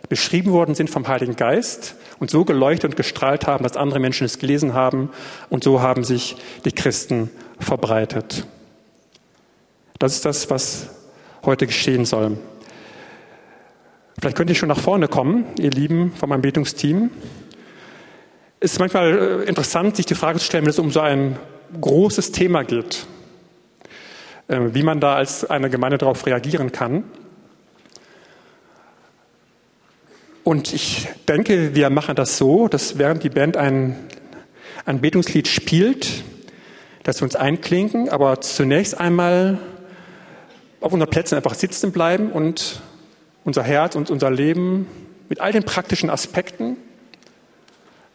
beschrieben 0.09 0.53
worden 0.53 0.75
sind 0.75 0.91
vom 0.91 1.09
Heiligen 1.09 1.37
Geist 1.37 1.97
und 2.19 2.31
so 2.31 2.45
geleuchtet 2.45 2.91
und 2.91 2.97
gestrahlt 2.97 3.47
haben, 3.47 3.65
dass 3.65 3.77
andere 3.77 4.01
Menschen 4.01 4.25
es 4.25 4.39
gelesen 4.39 4.75
haben 4.75 5.11
und 5.49 5.65
so 5.65 5.81
haben 5.81 6.05
sich 6.05 6.37
die 6.65 6.73
Christen 6.73 7.31
verbreitet. 7.59 8.47
Das 9.99 10.15
ist 10.15 10.25
das, 10.25 10.51
was 10.51 10.89
heute 11.45 11.67
geschehen 11.67 12.05
soll. 12.05 12.39
Vielleicht 14.21 14.37
könnt 14.37 14.51
ihr 14.51 14.57
schon 14.57 14.69
nach 14.69 14.79
vorne 14.79 15.09
kommen, 15.09 15.47
ihr 15.59 15.71
Lieben 15.71 16.13
von 16.13 16.29
meinem 16.29 16.43
Betungsteam. 16.43 17.11
Es 18.61 18.75
ist 18.75 18.79
manchmal 18.79 19.43
äh, 19.43 19.49
interessant, 19.49 19.97
sich 19.97 20.07
die 20.07 20.15
Frage 20.15 20.39
zu 20.39 20.45
stellen, 20.45 20.65
wenn 20.65 20.71
es 20.71 20.79
um 20.79 20.93
so 20.93 21.01
ein 21.01 21.39
großes 21.81 22.31
Thema 22.31 22.63
geht, 22.63 23.07
äh, 24.47 24.61
wie 24.73 24.85
man 24.85 25.01
da 25.01 25.17
als 25.17 25.49
eine 25.49 25.71
Gemeinde 25.71 25.99
darauf 25.99 26.25
reagieren 26.27 26.71
kann. 26.71 27.05
Und 30.45 30.73
ich 30.73 31.09
denke, 31.29 31.75
wir 31.75 31.89
machen 31.91 32.17
das 32.17 32.37
so, 32.37 32.67
dass 32.67 32.99
während 32.99 33.23
die 33.23 33.29
Band 33.29 33.57
ein, 33.57 33.97
ein 34.85 35.01
Betungslied 35.01 35.47
spielt, 35.47 36.25
dass 37.05 37.21
wir 37.21 37.25
uns 37.25 37.37
einklinken, 37.37 38.09
aber 38.09 38.41
zunächst 38.41 38.99
einmal 38.99 39.59
auf 40.81 40.93
unseren 40.93 41.11
Plätzen 41.11 41.37
einfach 41.37 41.55
sitzen 41.55 41.93
bleiben 41.93 42.33
und 42.33 42.81
unser 43.45 43.63
Herz 43.63 43.95
und 43.95 44.11
unser 44.11 44.31
Leben 44.31 44.89
mit 45.29 45.41
all 45.41 45.53
den 45.53 45.63
praktischen 45.63 46.11
Aspekten. 46.11 46.77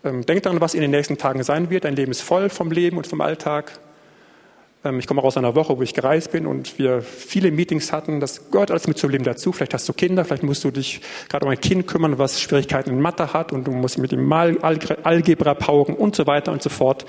Ähm, 0.04 0.26
denkt 0.26 0.46
daran, 0.46 0.60
was 0.60 0.74
in 0.74 0.82
den 0.82 0.92
nächsten 0.92 1.18
Tagen 1.18 1.44
sein 1.44 1.70
wird. 1.70 1.86
Dein 1.86 1.96
Leben 1.96 2.12
ist 2.12 2.22
voll 2.22 2.50
vom 2.50 2.72
Leben 2.72 2.98
und 2.98 3.08
vom 3.08 3.22
Alltag. 3.22 3.80
Ähm, 4.88 5.00
ich 5.00 5.08
komme 5.08 5.23
aus 5.23 5.38
einer 5.38 5.56
Woche, 5.56 5.78
wo 5.78 5.82
ich 5.82 5.93
gereist 5.93 6.32
bin 6.32 6.47
und 6.47 6.80
wir 6.80 7.02
viele 7.02 7.52
Meetings 7.52 7.91
hatten. 7.91 8.19
Das 8.19 8.52
gehört 8.52 8.71
alles 8.71 8.88
mit 8.88 8.97
zum 8.97 9.10
Leben 9.10 9.23
dazu. 9.23 9.52
Vielleicht 9.52 9.73
hast 9.73 9.88
du 9.88 9.93
Kinder, 9.93 10.26
vielleicht 10.26 10.43
musst 10.43 10.63
du 10.63 10.71
dich 10.71 11.02
gerade 11.30 11.45
um 11.45 11.52
ein 11.52 11.60
Kind 11.60 11.88
kümmern, 11.88 12.17
was 12.17 12.41
Schwierigkeiten 12.41 12.89
in 12.91 13.02
Mathe 13.02 13.34
hat 13.34 13.52
und 13.52 13.67
du 13.67 13.71
musst 13.71 13.97
mit 13.97 14.12
ihm 14.12 14.32
Algebra 14.32 15.54
pauken 15.54 15.95
und 15.95 16.15
so 16.15 16.28
weiter 16.28 16.52
und 16.52 16.62
so 16.62 16.69
fort. 16.69 17.06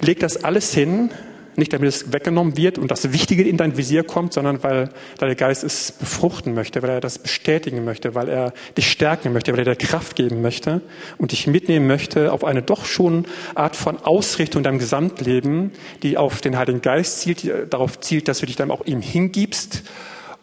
Leg 0.00 0.20
das 0.20 0.44
alles 0.44 0.74
hin 0.74 1.10
nicht 1.58 1.72
damit 1.72 1.88
es 1.88 2.12
weggenommen 2.12 2.56
wird 2.56 2.78
und 2.78 2.90
das 2.90 3.12
Wichtige 3.12 3.42
in 3.42 3.56
dein 3.56 3.76
Visier 3.76 4.04
kommt, 4.04 4.32
sondern 4.32 4.62
weil 4.62 4.90
der 5.20 5.34
Geist 5.34 5.64
es 5.64 5.92
befruchten 5.92 6.54
möchte, 6.54 6.82
weil 6.82 6.90
er 6.90 7.00
das 7.00 7.18
bestätigen 7.18 7.84
möchte, 7.84 8.14
weil 8.14 8.28
er 8.28 8.52
dich 8.76 8.90
stärken 8.90 9.32
möchte, 9.32 9.52
weil 9.52 9.60
er 9.60 9.74
dir 9.74 9.76
Kraft 9.76 10.16
geben 10.16 10.40
möchte 10.40 10.80
und 11.18 11.32
dich 11.32 11.46
mitnehmen 11.46 11.86
möchte 11.86 12.32
auf 12.32 12.44
eine 12.44 12.62
doch 12.62 12.84
schon 12.84 13.26
Art 13.54 13.76
von 13.76 13.98
Ausrichtung 13.98 14.60
in 14.60 14.64
deinem 14.64 14.78
Gesamtleben, 14.78 15.72
die 16.02 16.16
auf 16.16 16.40
den 16.40 16.56
Heiligen 16.56 16.80
Geist 16.80 17.20
zielt, 17.20 17.42
die 17.42 17.52
darauf 17.68 18.00
zielt, 18.00 18.28
dass 18.28 18.38
du 18.38 18.46
dich 18.46 18.56
dann 18.56 18.70
auch 18.70 18.86
ihm 18.86 19.02
hingibst 19.02 19.82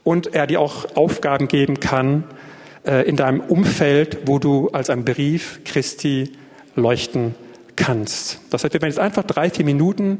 und 0.03 0.33
er 0.35 0.47
dir 0.47 0.59
auch 0.59 0.95
Aufgaben 0.95 1.47
geben 1.47 1.79
kann 1.79 2.25
äh, 2.85 3.07
in 3.07 3.15
deinem 3.15 3.39
Umfeld, 3.39 4.19
wo 4.25 4.39
du 4.39 4.69
als 4.69 4.89
ein 4.89 5.05
Brief 5.05 5.61
Christi 5.63 6.31
leuchten 6.75 7.35
kannst. 7.75 8.39
Das 8.49 8.63
heißt, 8.63 8.73
wir 8.73 8.81
werden 8.81 8.91
jetzt 8.91 8.99
einfach 8.99 9.23
drei, 9.23 9.49
vier 9.49 9.65
Minuten 9.65 10.19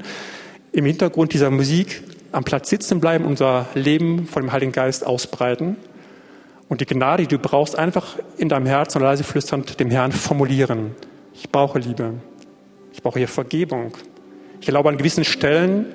im 0.76 0.86
Hintergrund 0.86 1.34
dieser 1.34 1.50
Musik 1.52 2.04
am 2.34 2.44
Platz 2.44 2.70
sitzen 2.70 3.00
bleiben, 3.00 3.24
unser 3.24 3.68
Leben 3.76 4.28
von 4.28 4.44
dem 4.44 4.52
Heiligen 4.52 4.74
Geist 4.74 5.06
ausbreiten 5.06 5.78
und 6.68 6.82
die 6.82 6.86
Gnade, 6.86 7.24
die 7.24 7.30
du 7.30 7.40
brauchst, 7.40 7.78
einfach 7.78 8.18
in 8.38 8.50
deinem 8.50 8.66
Herzen 8.66 9.02
leise 9.02 9.24
flüsternd 9.24 9.80
dem 9.80 9.90
Herrn 9.90 10.12
formulieren. 10.12 10.92
Ich 11.34 11.50
brauche 11.50 11.80
Liebe. 11.80 12.16
Ich 12.92 13.02
brauche 13.02 13.20
hier 13.20 13.30
Vergebung. 13.30 13.96
Ich 14.60 14.68
glaube 14.68 14.90
an 14.90 14.98
gewissen 14.98 15.24
Stellen, 15.24 15.86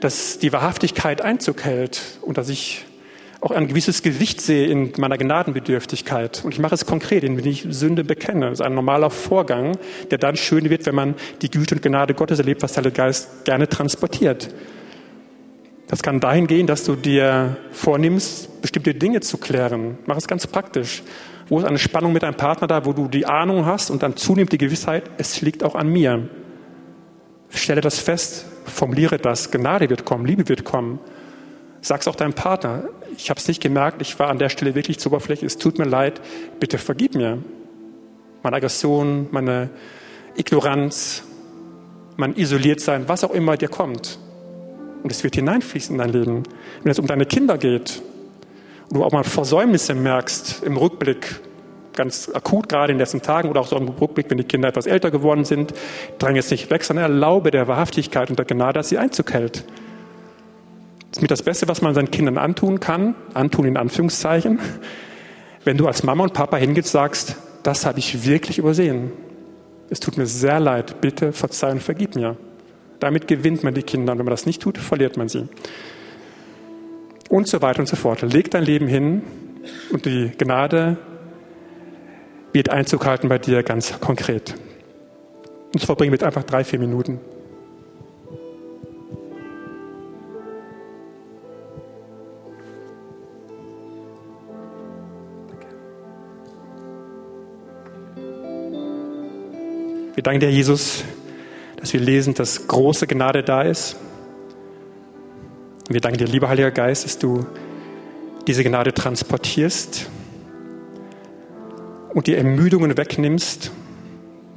dass 0.00 0.38
die 0.38 0.50
Wahrhaftigkeit 0.50 1.20
Einzug 1.20 1.64
hält 1.64 2.00
und 2.22 2.38
dass 2.38 2.48
ich 2.48 2.86
auch 3.40 3.52
ein 3.52 3.68
gewisses 3.68 4.02
Gewicht 4.02 4.40
sehe 4.40 4.66
in 4.66 4.92
meiner 4.98 5.16
Gnadenbedürftigkeit. 5.16 6.42
Und 6.44 6.52
ich 6.52 6.58
mache 6.58 6.74
es 6.74 6.84
konkret, 6.84 7.24
indem 7.24 7.46
ich 7.46 7.66
Sünde 7.70 8.04
bekenne. 8.04 8.50
Das 8.50 8.60
ist 8.60 8.66
ein 8.66 8.74
normaler 8.74 9.10
Vorgang, 9.10 9.78
der 10.10 10.18
dann 10.18 10.36
schön 10.36 10.68
wird, 10.68 10.84
wenn 10.86 10.94
man 10.94 11.14
die 11.40 11.50
Güte 11.50 11.74
und 11.74 11.82
Gnade 11.82 12.14
Gottes 12.14 12.38
erlebt, 12.38 12.62
was 12.62 12.74
der 12.74 12.90
Geist 12.90 13.44
gerne 13.44 13.68
transportiert. 13.68 14.54
Das 15.86 16.02
kann 16.02 16.20
dahin 16.20 16.46
gehen, 16.46 16.66
dass 16.66 16.84
du 16.84 16.94
dir 16.94 17.56
vornimmst, 17.72 18.62
bestimmte 18.62 18.94
Dinge 18.94 19.20
zu 19.20 19.38
klären. 19.38 19.98
Mach 20.06 20.16
es 20.16 20.28
ganz 20.28 20.46
praktisch. 20.46 21.02
Wo 21.48 21.58
ist 21.58 21.64
eine 21.64 21.78
Spannung 21.78 22.12
mit 22.12 22.22
deinem 22.22 22.36
Partner 22.36 22.68
da, 22.68 22.84
wo 22.84 22.92
du 22.92 23.08
die 23.08 23.26
Ahnung 23.26 23.66
hast 23.66 23.90
und 23.90 24.04
dann 24.04 24.16
zunimmt 24.16 24.52
die 24.52 24.58
Gewissheit, 24.58 25.10
es 25.18 25.40
liegt 25.40 25.64
auch 25.64 25.74
an 25.74 25.88
mir. 25.88 26.28
Stelle 27.48 27.80
das 27.80 27.98
fest, 27.98 28.46
formuliere 28.66 29.18
das, 29.18 29.50
Gnade 29.50 29.90
wird 29.90 30.04
kommen, 30.04 30.26
Liebe 30.26 30.48
wird 30.48 30.62
kommen. 30.62 31.00
Sag's 31.82 32.06
auch 32.08 32.14
deinem 32.14 32.34
Partner. 32.34 32.84
Ich 33.16 33.30
habe 33.30 33.40
es 33.40 33.48
nicht 33.48 33.62
gemerkt, 33.62 34.02
ich 34.02 34.18
war 34.18 34.28
an 34.28 34.38
der 34.38 34.48
Stelle 34.48 34.74
wirklich 34.74 34.98
zu 34.98 35.08
oberflächlich. 35.08 35.46
Es 35.46 35.58
tut 35.58 35.78
mir 35.78 35.86
leid, 35.86 36.20
bitte 36.58 36.78
vergib 36.78 37.14
mir. 37.14 37.38
Meine 38.42 38.56
Aggression, 38.56 39.28
meine 39.30 39.70
Ignoranz, 40.36 41.24
mein 42.16 42.36
Isoliertsein, 42.36 43.08
was 43.08 43.24
auch 43.24 43.32
immer 43.32 43.56
dir 43.56 43.68
kommt. 43.68 44.18
Und 45.02 45.10
es 45.10 45.24
wird 45.24 45.34
hineinfließen 45.34 45.94
in 45.94 45.98
dein 45.98 46.12
Leben. 46.12 46.42
Wenn 46.82 46.92
es 46.92 46.98
um 46.98 47.06
deine 47.06 47.24
Kinder 47.24 47.56
geht 47.56 48.02
und 48.88 48.98
du 48.98 49.04
auch 49.04 49.12
mal 49.12 49.24
Versäumnisse 49.24 49.94
merkst 49.94 50.62
im 50.62 50.76
Rückblick, 50.76 51.40
ganz 51.94 52.30
akut 52.32 52.68
gerade 52.68 52.92
in 52.92 52.98
den 52.98 53.00
letzten 53.00 53.22
Tagen 53.22 53.48
oder 53.48 53.60
auch 53.60 53.66
so 53.66 53.76
im 53.76 53.88
Rückblick, 53.88 54.30
wenn 54.30 54.38
die 54.38 54.44
Kinder 54.44 54.68
etwas 54.68 54.86
älter 54.86 55.10
geworden 55.10 55.44
sind, 55.44 55.72
drang 56.18 56.36
jetzt 56.36 56.50
nicht 56.50 56.70
weg, 56.70 56.84
sondern 56.84 57.10
erlaube 57.10 57.50
der 57.50 57.68
Wahrhaftigkeit 57.68 58.30
und 58.30 58.38
der 58.38 58.46
Gnade, 58.46 58.74
dass 58.74 58.90
sie 58.90 58.98
Einzug 58.98 59.32
hält. 59.32 59.64
Ist 61.10 61.22
mit 61.22 61.30
das 61.30 61.42
Beste, 61.42 61.66
was 61.68 61.82
man 61.82 61.94
seinen 61.94 62.10
Kindern 62.10 62.38
antun 62.38 62.78
kann, 62.80 63.14
antun 63.34 63.66
in 63.66 63.76
Anführungszeichen, 63.76 64.60
wenn 65.64 65.76
du 65.76 65.86
als 65.86 66.02
Mama 66.02 66.24
und 66.24 66.32
Papa 66.32 66.56
hingehst 66.56 66.88
und 66.88 67.00
sagst, 67.00 67.36
das 67.62 67.84
habe 67.84 67.98
ich 67.98 68.24
wirklich 68.24 68.58
übersehen. 68.58 69.12
Es 69.90 70.00
tut 70.00 70.16
mir 70.16 70.26
sehr 70.26 70.60
leid, 70.60 71.00
bitte 71.00 71.32
verzeih 71.32 71.72
und 71.72 71.82
vergib 71.82 72.14
mir. 72.14 72.36
Damit 73.00 73.26
gewinnt 73.26 73.64
man 73.64 73.74
die 73.74 73.82
Kinder 73.82 74.12
und 74.12 74.18
wenn 74.18 74.26
man 74.26 74.30
das 74.30 74.46
nicht 74.46 74.62
tut, 74.62 74.78
verliert 74.78 75.16
man 75.16 75.28
sie. 75.28 75.48
Und 77.28 77.48
so 77.48 77.60
weiter 77.60 77.80
und 77.80 77.86
so 77.86 77.96
fort. 77.96 78.22
Leg 78.22 78.50
dein 78.50 78.64
Leben 78.64 78.86
hin 78.86 79.22
und 79.92 80.04
die 80.04 80.30
Gnade 80.38 80.96
wird 82.52 82.70
Einzug 82.70 83.04
halten 83.06 83.28
bei 83.28 83.38
dir 83.38 83.62
ganz 83.62 84.00
konkret. 84.00 84.54
Und 85.72 85.80
so 85.80 85.86
verbringen 85.86 86.12
wir 86.12 86.26
einfach 86.26 86.44
drei, 86.44 86.64
vier 86.64 86.78
Minuten. 86.78 87.20
Wir 100.20 100.24
danken 100.24 100.40
dir, 100.40 100.50
Jesus, 100.50 101.02
dass 101.76 101.94
wir 101.94 102.00
lesen, 102.00 102.34
dass 102.34 102.68
große 102.68 103.06
Gnade 103.06 103.42
da 103.42 103.62
ist. 103.62 103.96
Und 105.88 105.94
wir 105.94 106.02
danken 106.02 106.18
dir, 106.18 106.26
lieber 106.26 106.50
Heiliger 106.50 106.70
Geist, 106.70 107.06
dass 107.06 107.18
du 107.18 107.46
diese 108.46 108.62
Gnade 108.62 108.92
transportierst 108.92 110.10
und 112.12 112.26
die 112.26 112.34
Ermüdungen 112.34 112.98
wegnimmst, 112.98 113.70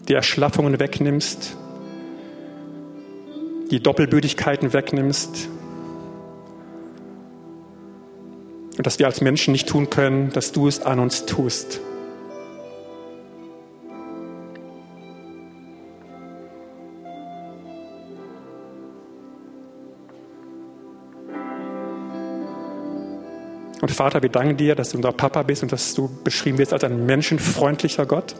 die 0.10 0.14
Erschlaffungen 0.16 0.82
wegnimmst, 0.82 1.56
die 3.72 3.80
Doppelbödigkeiten 3.80 4.74
wegnimmst. 4.74 5.48
Und 8.78 8.86
dass 8.86 9.00
wir 9.00 9.06
als 9.06 9.22
Menschen 9.22 9.54
nicht 9.54 9.70
tun 9.70 9.90
können, 9.90 10.30
dass 10.34 10.52
du 10.52 10.68
es 10.68 10.82
an 10.82 11.00
uns 11.00 11.26
tust. 11.26 11.80
Und 23.84 23.92
Vater, 23.92 24.22
wir 24.22 24.30
danken 24.30 24.56
dir, 24.56 24.76
dass 24.76 24.92
du 24.92 24.96
unser 24.96 25.12
Papa 25.12 25.44
bist 25.44 25.62
und 25.62 25.74
dass 25.74 25.94
du 25.94 26.10
beschrieben 26.24 26.58
wirst 26.58 26.72
als 26.72 26.86
ein 26.86 27.06
menschenfreundlicher 27.06 28.06
Gott. 28.06 28.34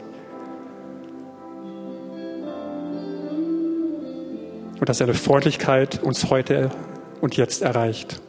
Und 4.80 4.88
dass 4.88 4.96
deine 4.96 5.12
Freundlichkeit 5.12 6.02
uns 6.02 6.30
heute 6.30 6.70
und 7.20 7.36
jetzt 7.36 7.60
erreicht. 7.60 8.22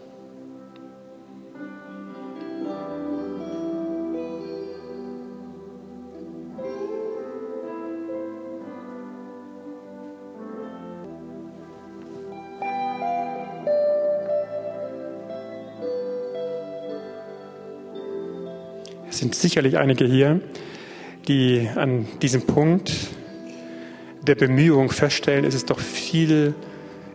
Sind 19.26 19.34
sicherlich 19.34 19.80
einige 19.80 20.06
hier, 20.06 20.40
die 21.28 21.68
an 21.74 22.06
diesem 22.22 22.44
Punkt 22.44 22.94
der 24.22 24.36
Bemühung 24.36 24.92
feststellen, 24.92 25.46
es 25.46 25.56
ist 25.56 25.72
doch 25.72 25.80
viel 25.80 26.54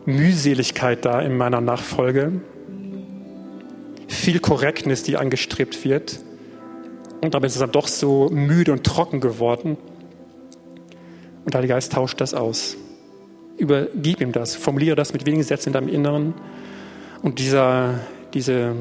Mühseligkeit 0.05 1.05
da 1.05 1.21
in 1.21 1.37
meiner 1.37 1.61
Nachfolge, 1.61 2.33
viel 4.09 4.39
Korrektness, 4.39 5.03
die 5.03 5.15
angestrebt 5.15 5.85
wird. 5.85 6.19
Und 7.21 7.33
damit 7.33 7.47
ist 7.47 7.55
es 7.55 7.61
dann 7.61 7.71
doch 7.71 7.87
so 7.87 8.29
müde 8.29 8.73
und 8.73 8.83
trocken 8.83 9.21
geworden. 9.21 9.77
Und 11.45 11.53
der 11.53 11.59
Heilige 11.59 11.75
Geist 11.75 11.93
tauscht 11.93 12.19
das 12.19 12.33
aus. 12.33 12.75
Übergib 13.57 14.19
ihm 14.19 14.33
das, 14.33 14.57
formuliere 14.57 14.97
das 14.97 15.13
mit 15.13 15.25
wenigen 15.25 15.43
Sätzen 15.43 15.69
in 15.69 15.73
deinem 15.73 15.87
Inneren. 15.87 16.33
Und 17.21 17.39
dieser, 17.39 18.01
diese 18.33 18.75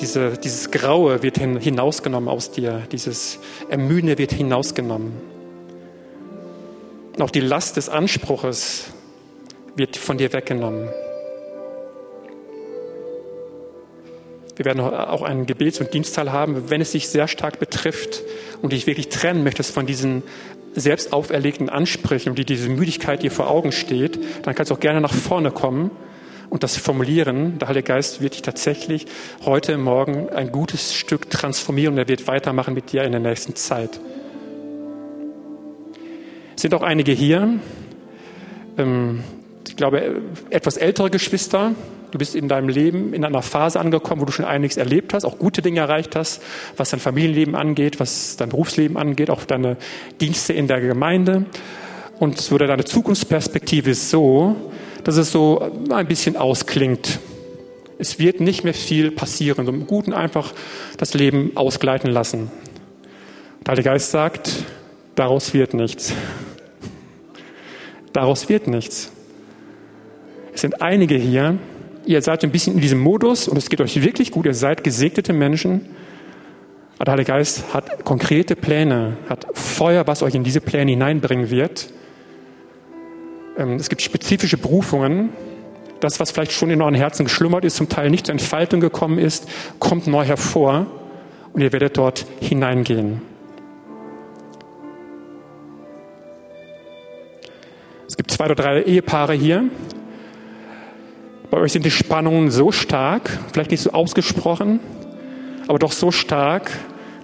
diese, 0.00 0.36
dieses 0.36 0.70
Graue 0.70 1.22
wird 1.22 1.38
hinausgenommen 1.38 2.28
aus 2.28 2.50
dir, 2.50 2.82
dieses 2.92 3.38
Ermüdende 3.68 4.18
wird 4.18 4.32
hinausgenommen. 4.32 5.12
Und 7.14 7.22
auch 7.22 7.30
die 7.30 7.40
Last 7.40 7.76
des 7.76 7.88
Anspruches 7.88 8.92
wird 9.74 9.96
von 9.96 10.18
dir 10.18 10.32
weggenommen. 10.32 10.88
Wir 14.56 14.64
werden 14.64 14.80
auch 14.80 15.22
einen 15.22 15.44
Gebets- 15.44 15.80
und 15.80 15.92
Dienstteil 15.92 16.32
haben, 16.32 16.70
wenn 16.70 16.80
es 16.80 16.92
dich 16.92 17.08
sehr 17.08 17.28
stark 17.28 17.58
betrifft 17.58 18.22
und 18.62 18.72
dich 18.72 18.86
wirklich 18.86 19.10
trennen 19.10 19.44
möchtest 19.44 19.72
von 19.72 19.86
diesen 19.86 20.22
selbst 20.74 21.12
auferlegten 21.12 21.68
Ansprüchen 21.68 22.30
und 22.30 22.38
die 22.38 22.44
diese 22.44 22.68
Müdigkeit 22.68 23.22
dir 23.22 23.30
vor 23.30 23.50
Augen 23.50 23.72
steht, 23.72 24.18
dann 24.44 24.54
kannst 24.54 24.70
du 24.70 24.74
auch 24.74 24.80
gerne 24.80 25.00
nach 25.00 25.12
vorne 25.12 25.50
kommen 25.50 25.90
und 26.50 26.62
das 26.62 26.76
Formulieren, 26.76 27.58
der 27.58 27.68
Heilige 27.68 27.88
Geist 27.88 28.20
wird 28.20 28.34
dich 28.34 28.42
tatsächlich 28.42 29.06
heute 29.44 29.76
Morgen 29.78 30.28
ein 30.30 30.52
gutes 30.52 30.94
Stück 30.94 31.30
transformieren 31.30 31.94
und 31.94 31.98
er 31.98 32.08
wird 32.08 32.26
weitermachen 32.28 32.74
mit 32.74 32.92
dir 32.92 33.04
in 33.04 33.12
der 33.12 33.20
nächsten 33.20 33.56
Zeit. 33.56 34.00
Es 36.54 36.62
sind 36.62 36.72
auch 36.74 36.82
einige 36.82 37.12
hier, 37.12 37.58
ähm, 38.78 39.24
ich 39.68 39.76
glaube, 39.76 40.22
etwas 40.50 40.76
ältere 40.76 41.10
Geschwister. 41.10 41.74
Du 42.12 42.18
bist 42.18 42.34
in 42.34 42.48
deinem 42.48 42.68
Leben 42.68 43.12
in 43.12 43.24
einer 43.24 43.42
Phase 43.42 43.80
angekommen, 43.80 44.22
wo 44.22 44.24
du 44.24 44.32
schon 44.32 44.44
einiges 44.44 44.76
erlebt 44.76 45.12
hast, 45.12 45.24
auch 45.24 45.38
gute 45.38 45.60
Dinge 45.60 45.80
erreicht 45.80 46.14
hast, 46.14 46.42
was 46.76 46.90
dein 46.90 47.00
Familienleben 47.00 47.56
angeht, 47.56 48.00
was 48.00 48.36
dein 48.36 48.48
Berufsleben 48.48 48.96
angeht, 48.96 49.28
auch 49.28 49.44
deine 49.44 49.76
Dienste 50.20 50.52
in 50.52 50.68
der 50.68 50.80
Gemeinde. 50.80 51.44
Und 52.18 52.40
so 52.40 52.56
deine 52.56 52.84
Zukunftsperspektive 52.84 53.90
ist 53.90 54.08
so, 54.08 54.56
dass 55.06 55.16
es 55.18 55.30
so 55.30 55.70
ein 55.88 56.08
bisschen 56.08 56.36
ausklingt. 56.36 57.20
Es 57.96 58.18
wird 58.18 58.40
nicht 58.40 58.64
mehr 58.64 58.74
viel 58.74 59.12
passieren. 59.12 59.64
So 59.64 59.70
im 59.70 59.86
Guten 59.86 60.12
einfach 60.12 60.52
das 60.98 61.14
Leben 61.14 61.52
ausgleiten 61.54 62.10
lassen. 62.10 62.50
Der 63.64 63.70
Heilige 63.70 63.90
Geist 63.90 64.10
sagt, 64.10 64.64
daraus 65.14 65.54
wird 65.54 65.74
nichts. 65.74 66.12
Daraus 68.12 68.48
wird 68.48 68.66
nichts. 68.66 69.12
Es 70.52 70.62
sind 70.62 70.82
einige 70.82 71.14
hier, 71.14 71.56
ihr 72.04 72.20
seid 72.20 72.42
ein 72.42 72.50
bisschen 72.50 72.74
in 72.74 72.80
diesem 72.80 72.98
Modus 72.98 73.46
und 73.46 73.56
es 73.58 73.68
geht 73.68 73.80
euch 73.80 74.02
wirklich 74.02 74.32
gut, 74.32 74.44
ihr 74.44 74.54
seid 74.54 74.82
gesegnete 74.82 75.32
Menschen. 75.32 75.82
Aber 76.96 77.04
der 77.04 77.12
Heilige 77.12 77.30
Geist 77.30 77.72
hat 77.72 78.04
konkrete 78.04 78.56
Pläne, 78.56 79.18
hat 79.28 79.46
Feuer, 79.52 80.08
was 80.08 80.24
euch 80.24 80.34
in 80.34 80.42
diese 80.42 80.60
Pläne 80.60 80.90
hineinbringen 80.90 81.48
wird. 81.48 81.90
Ähm, 83.56 83.76
es 83.76 83.88
gibt 83.88 84.02
spezifische 84.02 84.58
Berufungen. 84.58 85.30
Das, 86.00 86.20
was 86.20 86.30
vielleicht 86.30 86.52
schon 86.52 86.70
in 86.70 86.82
euren 86.82 86.94
Herzen 86.94 87.24
geschlummert 87.24 87.64
ist, 87.64 87.76
zum 87.76 87.88
Teil 87.88 88.10
nicht 88.10 88.26
zur 88.26 88.34
Entfaltung 88.34 88.80
gekommen 88.80 89.18
ist, 89.18 89.48
kommt 89.78 90.06
neu 90.06 90.24
hervor 90.24 90.86
und 91.54 91.62
ihr 91.62 91.72
werdet 91.72 91.96
dort 91.96 92.26
hineingehen. 92.40 93.22
Es 98.06 98.16
gibt 98.16 98.30
zwei 98.30 98.44
oder 98.44 98.54
drei 98.54 98.82
Ehepaare 98.82 99.32
hier. 99.32 99.64
Bei 101.50 101.58
euch 101.58 101.72
sind 101.72 101.86
die 101.86 101.90
Spannungen 101.90 102.50
so 102.50 102.72
stark, 102.72 103.30
vielleicht 103.52 103.70
nicht 103.70 103.80
so 103.80 103.92
ausgesprochen, 103.92 104.80
aber 105.66 105.78
doch 105.78 105.92
so 105.92 106.10
stark, 106.10 106.70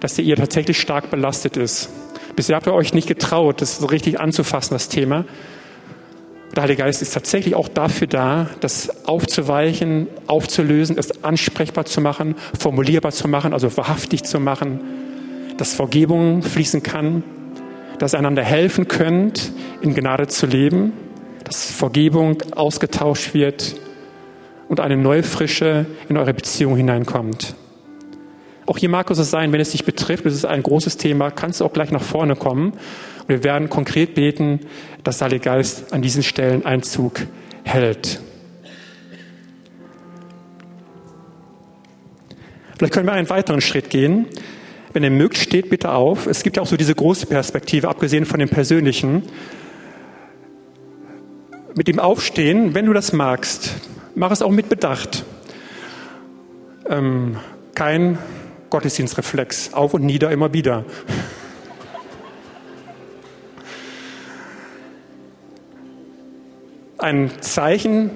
dass 0.01 0.19
Ehe 0.19 0.35
tatsächlich 0.35 0.81
stark 0.81 1.11
belastet 1.11 1.59
ist. 1.59 1.91
Bisher 2.37 2.57
habt 2.57 2.67
ihr 2.67 2.73
euch 2.73 2.95
nicht 2.95 3.09
getraut, 3.09 3.61
das 3.61 3.79
so 3.79 3.87
richtig 3.87 4.19
anzufassen, 4.19 4.75
das 4.75 4.89
Thema. 4.89 5.27
Der 6.55 6.65
Heilige 6.65 6.83
Geist 6.83 7.01
ist 7.01 7.15
tatsächlich 7.15 7.55
auch 7.55 7.69
dafür 7.69 8.07
da, 8.07 8.51
das 8.61 9.07
aufzuweichen, 9.07 10.07
aufzulösen, 10.27 10.99
es 10.99 11.25
ansprechbar 11.25 11.87
zu 11.87 12.03
machen, 12.03 12.35
formulierbar 12.59 13.13
zu 13.13 13.27
machen, 13.27 13.55
also 13.55 13.75
wahrhaftig 13.79 14.25
zu 14.25 14.39
machen, 14.39 14.81
dass 15.57 15.73
Vergebung 15.73 16.43
fließen 16.43 16.83
kann, 16.83 17.25
dass 17.99 18.15
einander 18.15 18.43
helfen 18.43 18.87
könnt, 18.87 19.51
in 19.81 19.95
Gnade 19.95 20.27
zu 20.27 20.45
leben, 20.45 20.93
dass 21.45 21.71
Vergebung 21.71 22.43
ausgetauscht 22.55 23.33
wird 23.33 23.77
und 24.69 24.79
eine 24.79 24.99
neue 24.99 25.23
Frische 25.23 25.87
in 26.11 26.19
eure 26.19 26.35
Beziehung 26.35 26.77
hineinkommt. 26.77 27.55
Auch 28.67 28.77
hier 28.77 28.91
mag 28.91 29.11
es 29.11 29.31
sein, 29.31 29.53
wenn 29.53 29.61
es 29.61 29.71
dich 29.71 29.87
betrifft, 29.87 30.27
das 30.27 30.35
ist 30.35 30.45
ein 30.45 30.63
großes 30.63 30.99
Thema, 30.99 31.31
kannst 31.31 31.61
du 31.61 31.65
auch 31.65 31.73
gleich 31.73 31.91
nach 31.91 32.03
vorne 32.03 32.37
kommen 32.37 32.75
und 33.23 33.29
wir 33.29 33.45
werden 33.45 33.69
konkret 33.69 34.15
beten, 34.15 34.61
dass 35.05 35.19
der 35.19 35.27
Heilige 35.27 35.45
Geist 35.45 35.93
an 35.93 36.03
diesen 36.03 36.23
Stellen 36.23 36.65
Einzug 36.65 37.21
hält. 37.65 38.21
Vielleicht 42.77 42.95
können 42.95 43.07
wir 43.07 43.13
einen 43.13 43.31
weiteren 43.31 43.61
Schritt 43.61 43.91
gehen. 43.91 44.27
Wenn 44.93 45.05
ihr 45.05 45.11
mögt, 45.11 45.39
steht 45.39 45.71
bitte 45.71 45.93
auf. 45.93 46.27
Es 46.27 46.43
gibt 46.43 46.57
ja 46.57 46.63
auch 46.63 46.67
so 46.67 46.77
diese 46.77 46.95
große 46.95 47.27
Perspektive, 47.27 47.89
abgesehen 47.89 48.27
von 48.27 48.41
dem 48.41 48.49
persönlichen. 48.49 49.23
Mit 51.75 51.89
dem 51.89 51.99
Aufstehen, 51.99 52.75
wenn 52.75 52.87
du 52.87 52.93
das 52.93 53.13
magst, 53.13 53.77
mach 54.15 54.33
es 54.33 54.43
auch 54.43 54.51
mit 54.51 54.69
Bedacht. 54.69 55.25
Ähm, 56.89 57.37
kein 57.75 58.19
Gottesdienstreflex, 58.69 59.73
auf 59.73 59.95
und 59.95 60.03
nieder 60.03 60.31
immer 60.31 60.53
wieder. 60.53 60.85
Ein 67.03 67.31
Zeichen 67.41 68.11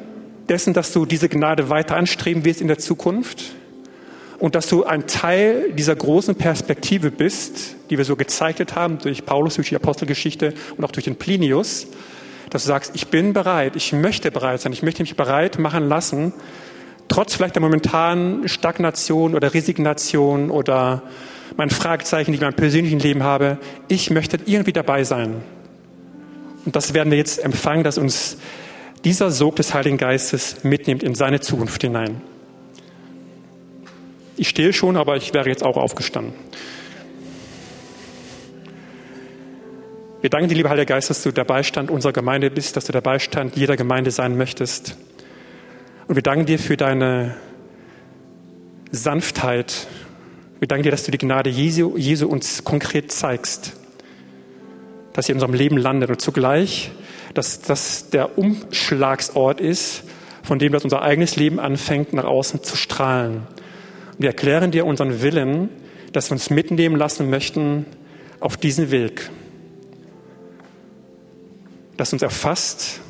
dessen, 0.48 0.72
dass 0.72 0.92
du 0.92 1.06
diese 1.06 1.28
Gnade 1.28 1.70
weiter 1.70 1.96
anstreben 1.96 2.44
wirst 2.44 2.60
in 2.60 2.68
der 2.68 2.78
Zukunft 2.78 3.42
und 4.38 4.54
dass 4.54 4.68
du 4.68 4.84
ein 4.84 5.06
Teil 5.06 5.72
dieser 5.72 5.96
großen 5.96 6.36
Perspektive 6.36 7.10
bist, 7.10 7.74
die 7.90 7.98
wir 7.98 8.04
so 8.04 8.16
gezeichnet 8.16 8.74
haben 8.76 8.98
durch 8.98 9.24
Paulus, 9.24 9.56
durch 9.56 9.70
die 9.70 9.76
Apostelgeschichte 9.76 10.54
und 10.76 10.84
auch 10.84 10.92
durch 10.92 11.04
den 11.04 11.16
Plinius, 11.16 11.88
dass 12.50 12.62
du 12.62 12.68
sagst, 12.68 12.92
ich 12.94 13.08
bin 13.08 13.32
bereit, 13.32 13.74
ich 13.74 13.92
möchte 13.92 14.30
bereit 14.30 14.60
sein, 14.60 14.72
ich 14.72 14.82
möchte 14.82 15.02
mich 15.02 15.16
bereit 15.16 15.58
machen 15.58 15.88
lassen, 15.88 16.32
trotz 17.08 17.34
vielleicht 17.34 17.56
der 17.56 17.62
momentanen 17.62 18.48
Stagnation 18.48 19.34
oder 19.34 19.52
Resignation 19.52 20.50
oder 20.50 21.02
mein 21.56 21.70
Fragezeichen, 21.70 22.30
die 22.30 22.36
ich 22.36 22.42
in 22.42 22.46
meinem 22.46 22.56
persönlichen 22.56 23.00
Leben 23.00 23.22
habe, 23.22 23.58
ich 23.88 24.10
möchte 24.10 24.38
irgendwie 24.46 24.72
dabei 24.72 25.02
sein. 25.02 25.42
Und 26.64 26.76
das 26.76 26.94
werden 26.94 27.10
wir 27.10 27.18
jetzt 27.18 27.42
empfangen, 27.42 27.84
dass 27.84 27.96
uns 27.96 28.36
dieser 29.06 29.30
Sog 29.30 29.54
des 29.54 29.72
Heiligen 29.72 29.98
Geistes 29.98 30.64
mitnimmt 30.64 31.04
in 31.04 31.14
seine 31.14 31.38
Zukunft 31.38 31.80
hinein. 31.80 32.20
Ich 34.36 34.48
stehe 34.48 34.72
schon, 34.72 34.96
aber 34.96 35.16
ich 35.16 35.32
wäre 35.32 35.48
jetzt 35.48 35.62
auch 35.62 35.76
aufgestanden. 35.76 36.34
Wir 40.22 40.28
danken 40.28 40.48
dir, 40.48 40.56
lieber 40.56 40.70
Heiliger 40.70 40.86
Geist, 40.86 41.08
dass 41.08 41.22
du 41.22 41.30
der 41.30 41.44
Beistand 41.44 41.88
unserer 41.88 42.12
Gemeinde 42.12 42.50
bist, 42.50 42.76
dass 42.76 42.86
du 42.86 42.90
der 42.90 43.00
Beistand 43.00 43.54
jeder 43.54 43.76
Gemeinde 43.76 44.10
sein 44.10 44.36
möchtest. 44.36 44.96
Und 46.08 46.16
wir 46.16 46.22
danken 46.24 46.46
dir 46.46 46.58
für 46.58 46.76
deine 46.76 47.36
Sanftheit. 48.90 49.86
Wir 50.58 50.66
danken 50.66 50.82
dir, 50.82 50.90
dass 50.90 51.04
du 51.04 51.12
die 51.12 51.18
Gnade 51.18 51.48
Jesu, 51.48 51.96
Jesu 51.96 52.26
uns 52.26 52.64
konkret 52.64 53.12
zeigst, 53.12 53.74
dass 55.12 55.26
sie 55.26 55.32
in 55.32 55.36
unserem 55.36 55.54
Leben 55.54 55.76
landet 55.76 56.10
und 56.10 56.20
zugleich, 56.20 56.90
dass 57.36 57.60
das 57.60 58.08
der 58.10 58.38
Umschlagsort 58.38 59.60
ist, 59.60 60.04
von 60.42 60.58
dem 60.58 60.72
das 60.72 60.84
unser 60.84 61.02
eigenes 61.02 61.36
Leben 61.36 61.60
anfängt, 61.60 62.12
nach 62.12 62.24
außen 62.24 62.62
zu 62.62 62.76
strahlen. 62.76 63.46
Wir 64.16 64.28
erklären 64.28 64.70
dir 64.70 64.86
unseren 64.86 65.20
Willen, 65.20 65.68
dass 66.12 66.30
wir 66.30 66.32
uns 66.32 66.48
mitnehmen 66.48 66.96
lassen 66.96 67.28
möchten 67.28 67.84
auf 68.40 68.56
diesen 68.56 68.90
Weg. 68.90 69.28
Dass 71.98 72.12
uns 72.12 72.22
erfasst, 72.22 73.00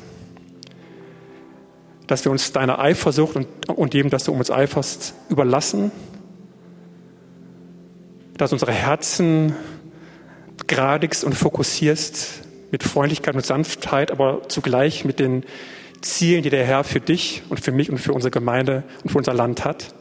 dass 2.07 2.25
wir 2.25 2.31
uns 2.31 2.51
deiner 2.51 2.79
Eifersucht 2.79 3.35
und, 3.35 3.47
und 3.69 3.93
dem, 3.93 4.09
dass 4.09 4.25
du 4.25 4.33
um 4.33 4.39
uns 4.39 4.51
eiferst, 4.51 5.13
überlassen, 5.29 5.91
dass 8.37 8.51
unsere 8.51 8.73
Herzen 8.73 9.55
gradigst 10.67 11.23
und 11.23 11.33
fokussierst 11.33 12.46
mit 12.71 12.83
Freundlichkeit 12.83 13.35
und 13.35 13.45
Sanftheit, 13.45 14.11
aber 14.11 14.49
zugleich 14.49 15.05
mit 15.05 15.19
den 15.19 15.43
Zielen, 16.01 16.43
die 16.43 16.49
der 16.49 16.65
Herr 16.65 16.83
für 16.83 16.99
dich 16.99 17.43
und 17.49 17.59
für 17.59 17.71
mich 17.71 17.89
und 17.89 17.97
für 17.97 18.13
unsere 18.13 18.31
Gemeinde 18.31 18.83
und 19.03 19.11
für 19.11 19.17
unser 19.17 19.33
Land 19.33 19.65
hat. 19.65 19.93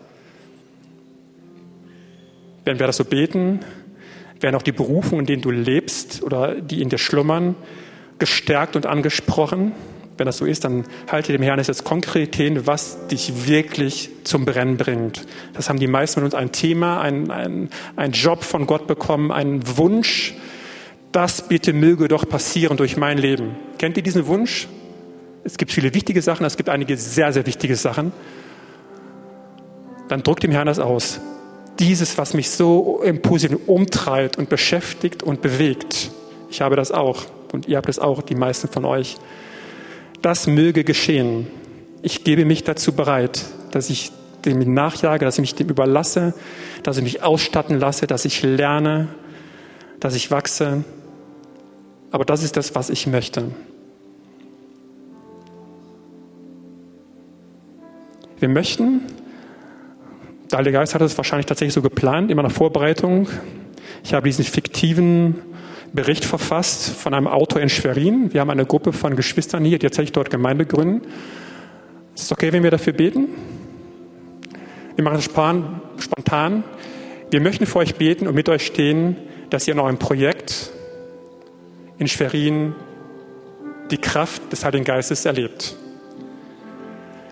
Wenn 2.65 2.79
wir 2.79 2.87
das 2.87 2.97
so 2.97 3.05
beten, 3.05 3.61
werden 4.41 4.57
auch 4.57 4.63
die 4.63 4.73
Berufungen, 4.73 5.21
in 5.21 5.27
denen 5.27 5.43
du 5.43 5.51
lebst 5.51 6.23
oder 6.23 6.55
die 6.55 6.83
in 6.83 6.89
dir 6.89 6.99
schlummern, 6.99 7.55
gestärkt 8.19 8.77
und 8.77 8.87
angesprochen. 8.87 9.73
Wenn 10.19 10.27
das 10.27 10.39
so 10.39 10.47
ist, 10.47 10.65
dann 10.65 10.85
halte 11.11 11.33
dem 11.33 11.43
Herrn 11.43 11.59
jetzt 11.59 11.85
konkret 11.85 12.35
hin, 12.37 12.67
was 12.67 13.07
dich 13.09 13.47
wirklich 13.47 14.11
zum 14.25 14.45
Brennen 14.45 14.79
bringt. 14.79 15.27
Das 15.53 15.69
haben 15.69 15.79
die 15.79 15.87
meisten 15.87 16.15
von 16.21 16.25
uns 16.25 16.35
ein 16.35 16.53
Thema, 16.53 17.01
ein, 17.01 17.31
ein, 17.31 17.69
ein 17.97 18.13
Job 18.13 18.43
von 18.43 18.67
Gott 18.67 18.87
bekommen, 18.87 19.31
einen 19.31 19.77
Wunsch. 19.77 20.35
Das 21.17 21.41
bitte 21.41 21.73
möge 21.73 22.09
doch 22.09 22.29
passieren 22.29 22.77
durch 22.77 22.99
mein 22.99 23.17
Leben. 23.17 23.57
Kennt 23.79 23.97
ihr 23.97 24.03
diesen 24.03 24.27
Wunsch? 24.27 24.69
Es 25.45 25.57
gibt 25.57 25.73
viele 25.73 25.95
wichtige 25.95 26.21
Sachen, 26.21 26.45
es 26.45 26.59
gibt 26.59 26.69
einige 26.69 26.95
sehr, 26.99 27.33
sehr 27.33 27.47
wichtige 27.47 27.75
Sachen. 27.75 28.13
Dann 30.09 30.23
drückt 30.23 30.43
dem 30.43 30.51
Herrn 30.51 30.67
das 30.67 30.79
aus. 30.79 31.19
Dieses, 31.79 32.19
was 32.19 32.35
mich 32.35 32.51
so 32.51 33.01
im 33.03 33.23
Positiven 33.23 33.65
umtreibt 33.65 34.37
und 34.37 34.51
beschäftigt 34.51 35.23
und 35.23 35.41
bewegt. 35.41 36.11
Ich 36.51 36.61
habe 36.61 36.77
das 36.77 36.93
auch 36.93 37.25
und 37.51 37.67
ihr 37.67 37.79
habt 37.79 37.89
es 37.89 37.99
auch, 37.99 38.21
die 38.21 38.35
meisten 38.35 38.69
von 38.69 38.85
euch 38.85 39.17
das 40.21 40.47
möge 40.47 40.85
geschehen. 40.85 41.47
Ich 42.03 42.25
gebe 42.25 42.45
mich 42.45 42.63
dazu 42.63 42.93
bereit, 42.93 43.43
dass 43.71 43.89
ich 43.89 44.13
dem 44.45 44.75
nachjage, 44.75 45.25
dass 45.25 45.37
ich 45.37 45.41
mich 45.41 45.55
dem 45.55 45.71
überlasse, 45.71 46.35
dass 46.83 46.99
ich 46.99 47.03
mich 47.03 47.23
ausstatten 47.23 47.81
lasse, 47.81 48.07
dass 48.07 48.27
ich 48.27 48.43
lerne, 48.43 49.09
dass 49.99 50.15
ich 50.15 50.31
wachse. 50.31 50.85
Aber 52.17 52.25
das 52.25 52.43
ist 52.43 52.57
das, 52.57 52.75
was 52.75 52.89
ich 52.89 53.07
möchte. 53.07 53.51
Wir 58.41 58.49
möchten, 58.49 59.03
der 60.51 60.61
Heilige 60.61 60.79
Geist 60.79 60.95
hat 60.95 61.03
es 61.03 61.19
wahrscheinlich 61.19 61.45
tatsächlich 61.45 61.75
so 61.75 61.83
geplant 61.83 62.31
in 62.31 62.39
meiner 62.39 62.49
Vorbereitung. 62.49 63.29
Ich 64.03 64.15
habe 64.15 64.29
diesen 64.29 64.47
fiktiven 64.47 65.35
Bericht 65.93 66.25
verfasst 66.25 66.89
von 66.89 67.13
einem 67.13 67.27
Autor 67.27 67.61
in 67.61 67.69
Schwerin. 67.69 68.33
Wir 68.33 68.41
haben 68.41 68.49
eine 68.49 68.65
Gruppe 68.65 68.95
von 68.95 69.15
Geschwistern 69.15 69.67
hier, 69.67 69.79
die 69.79 69.85
tatsächlich 69.85 70.13
dort 70.13 70.31
Gemeinde 70.31 70.65
gründen. 70.65 71.03
Ist 72.15 72.23
es 72.23 72.33
okay, 72.33 72.51
wenn 72.51 72.63
wir 72.63 72.71
dafür 72.71 72.95
beten? 72.95 73.29
Wir 74.95 75.05
machen 75.05 75.19
es 75.19 75.25
spontan. 75.25 76.65
Wir 77.31 77.43
möchten 77.43 77.67
für 77.67 77.81
euch 77.81 77.97
beten 77.97 78.27
und 78.27 78.35
mit 78.35 78.49
euch 78.49 78.65
stehen, 78.65 79.19
dass 79.51 79.69
ihr 79.69 79.75
in 79.75 79.81
eurem 79.81 79.99
Projekt 79.99 80.73
in 81.99 82.09
Schwerin 82.09 82.75
die 83.91 83.99
Kraft 83.99 84.53
des 84.53 84.65
Heiligen 84.65 84.85
Geistes 84.85 85.25
erlebt. 85.25 85.77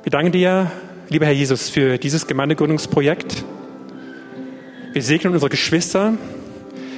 Wir 0.02 0.10
danken 0.10 0.32
dir, 0.32 0.70
lieber 1.08 1.26
Herr 1.26 1.32
Jesus, 1.32 1.68
für 1.68 1.98
dieses 1.98 2.26
Gemeindegründungsprojekt. 2.26 3.44
Wir 4.92 5.02
segnen 5.02 5.32
unsere 5.32 5.50
Geschwister, 5.50 6.14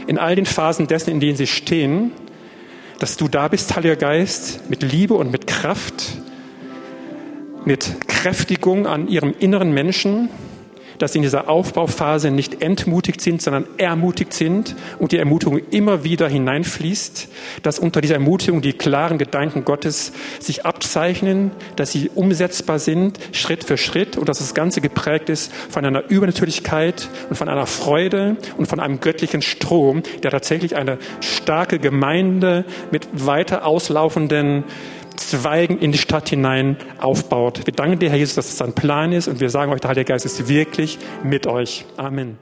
in 0.06 0.18
all 0.18 0.36
den 0.36 0.46
Phasen 0.46 0.86
dessen, 0.86 1.10
in 1.10 1.20
denen 1.20 1.36
sie 1.36 1.46
stehen, 1.46 2.12
dass 2.98 3.16
du 3.16 3.28
da 3.28 3.48
bist, 3.48 3.74
Heiliger 3.74 3.96
Geist, 3.96 4.70
mit 4.70 4.82
Liebe 4.82 5.14
und 5.14 5.30
mit 5.30 5.46
Kraft, 5.46 6.18
mit 7.64 8.06
Kräftigung 8.06 8.86
an 8.86 9.08
ihrem 9.08 9.34
inneren 9.38 9.72
Menschen, 9.72 10.28
dass 10.98 11.12
sie 11.12 11.18
in 11.18 11.22
dieser 11.22 11.48
Aufbauphase 11.48 12.30
nicht 12.30 12.62
entmutigt 12.62 13.20
sind, 13.20 13.42
sondern 13.42 13.66
ermutigt 13.78 14.32
sind 14.32 14.76
und 14.98 15.12
die 15.12 15.18
Ermutigung 15.18 15.60
immer 15.70 16.04
wieder 16.04 16.28
hineinfließt, 16.28 17.28
dass 17.62 17.78
unter 17.78 18.00
dieser 18.00 18.14
Ermutigung 18.14 18.62
die 18.62 18.72
klaren 18.72 19.18
Gedanken 19.18 19.64
Gottes 19.64 20.12
sich 20.40 20.64
abzeichnen, 20.66 21.50
dass 21.76 21.92
sie 21.92 22.10
umsetzbar 22.14 22.78
sind, 22.78 23.18
Schritt 23.32 23.64
für 23.64 23.76
Schritt 23.76 24.16
und 24.16 24.28
dass 24.28 24.38
das 24.38 24.54
Ganze 24.54 24.80
geprägt 24.80 25.28
ist 25.28 25.52
von 25.52 25.84
einer 25.84 26.08
Übernatürlichkeit 26.08 27.08
und 27.28 27.36
von 27.36 27.48
einer 27.48 27.66
Freude 27.66 28.36
und 28.56 28.66
von 28.66 28.80
einem 28.80 29.00
göttlichen 29.00 29.42
Strom, 29.42 30.02
der 30.22 30.30
tatsächlich 30.30 30.76
eine 30.76 30.98
starke 31.20 31.78
Gemeinde 31.78 32.64
mit 32.90 33.08
weiter 33.12 33.64
auslaufenden 33.66 34.64
Zweigen 35.16 35.78
in 35.78 35.92
die 35.92 35.98
Stadt 35.98 36.28
hinein 36.28 36.76
aufbaut. 36.98 37.66
Wir 37.66 37.72
danken 37.72 37.98
dir, 37.98 38.10
Herr 38.10 38.18
Jesus, 38.18 38.34
dass 38.34 38.48
es 38.48 38.56
das 38.56 38.66
ein 38.68 38.74
Plan 38.74 39.12
ist 39.12 39.28
und 39.28 39.40
wir 39.40 39.50
sagen 39.50 39.72
euch, 39.72 39.80
der 39.80 39.90
Heilige 39.90 40.12
Geist 40.12 40.24
ist 40.24 40.48
wirklich 40.48 40.98
mit 41.22 41.46
euch. 41.46 41.84
Amen. 41.96 42.38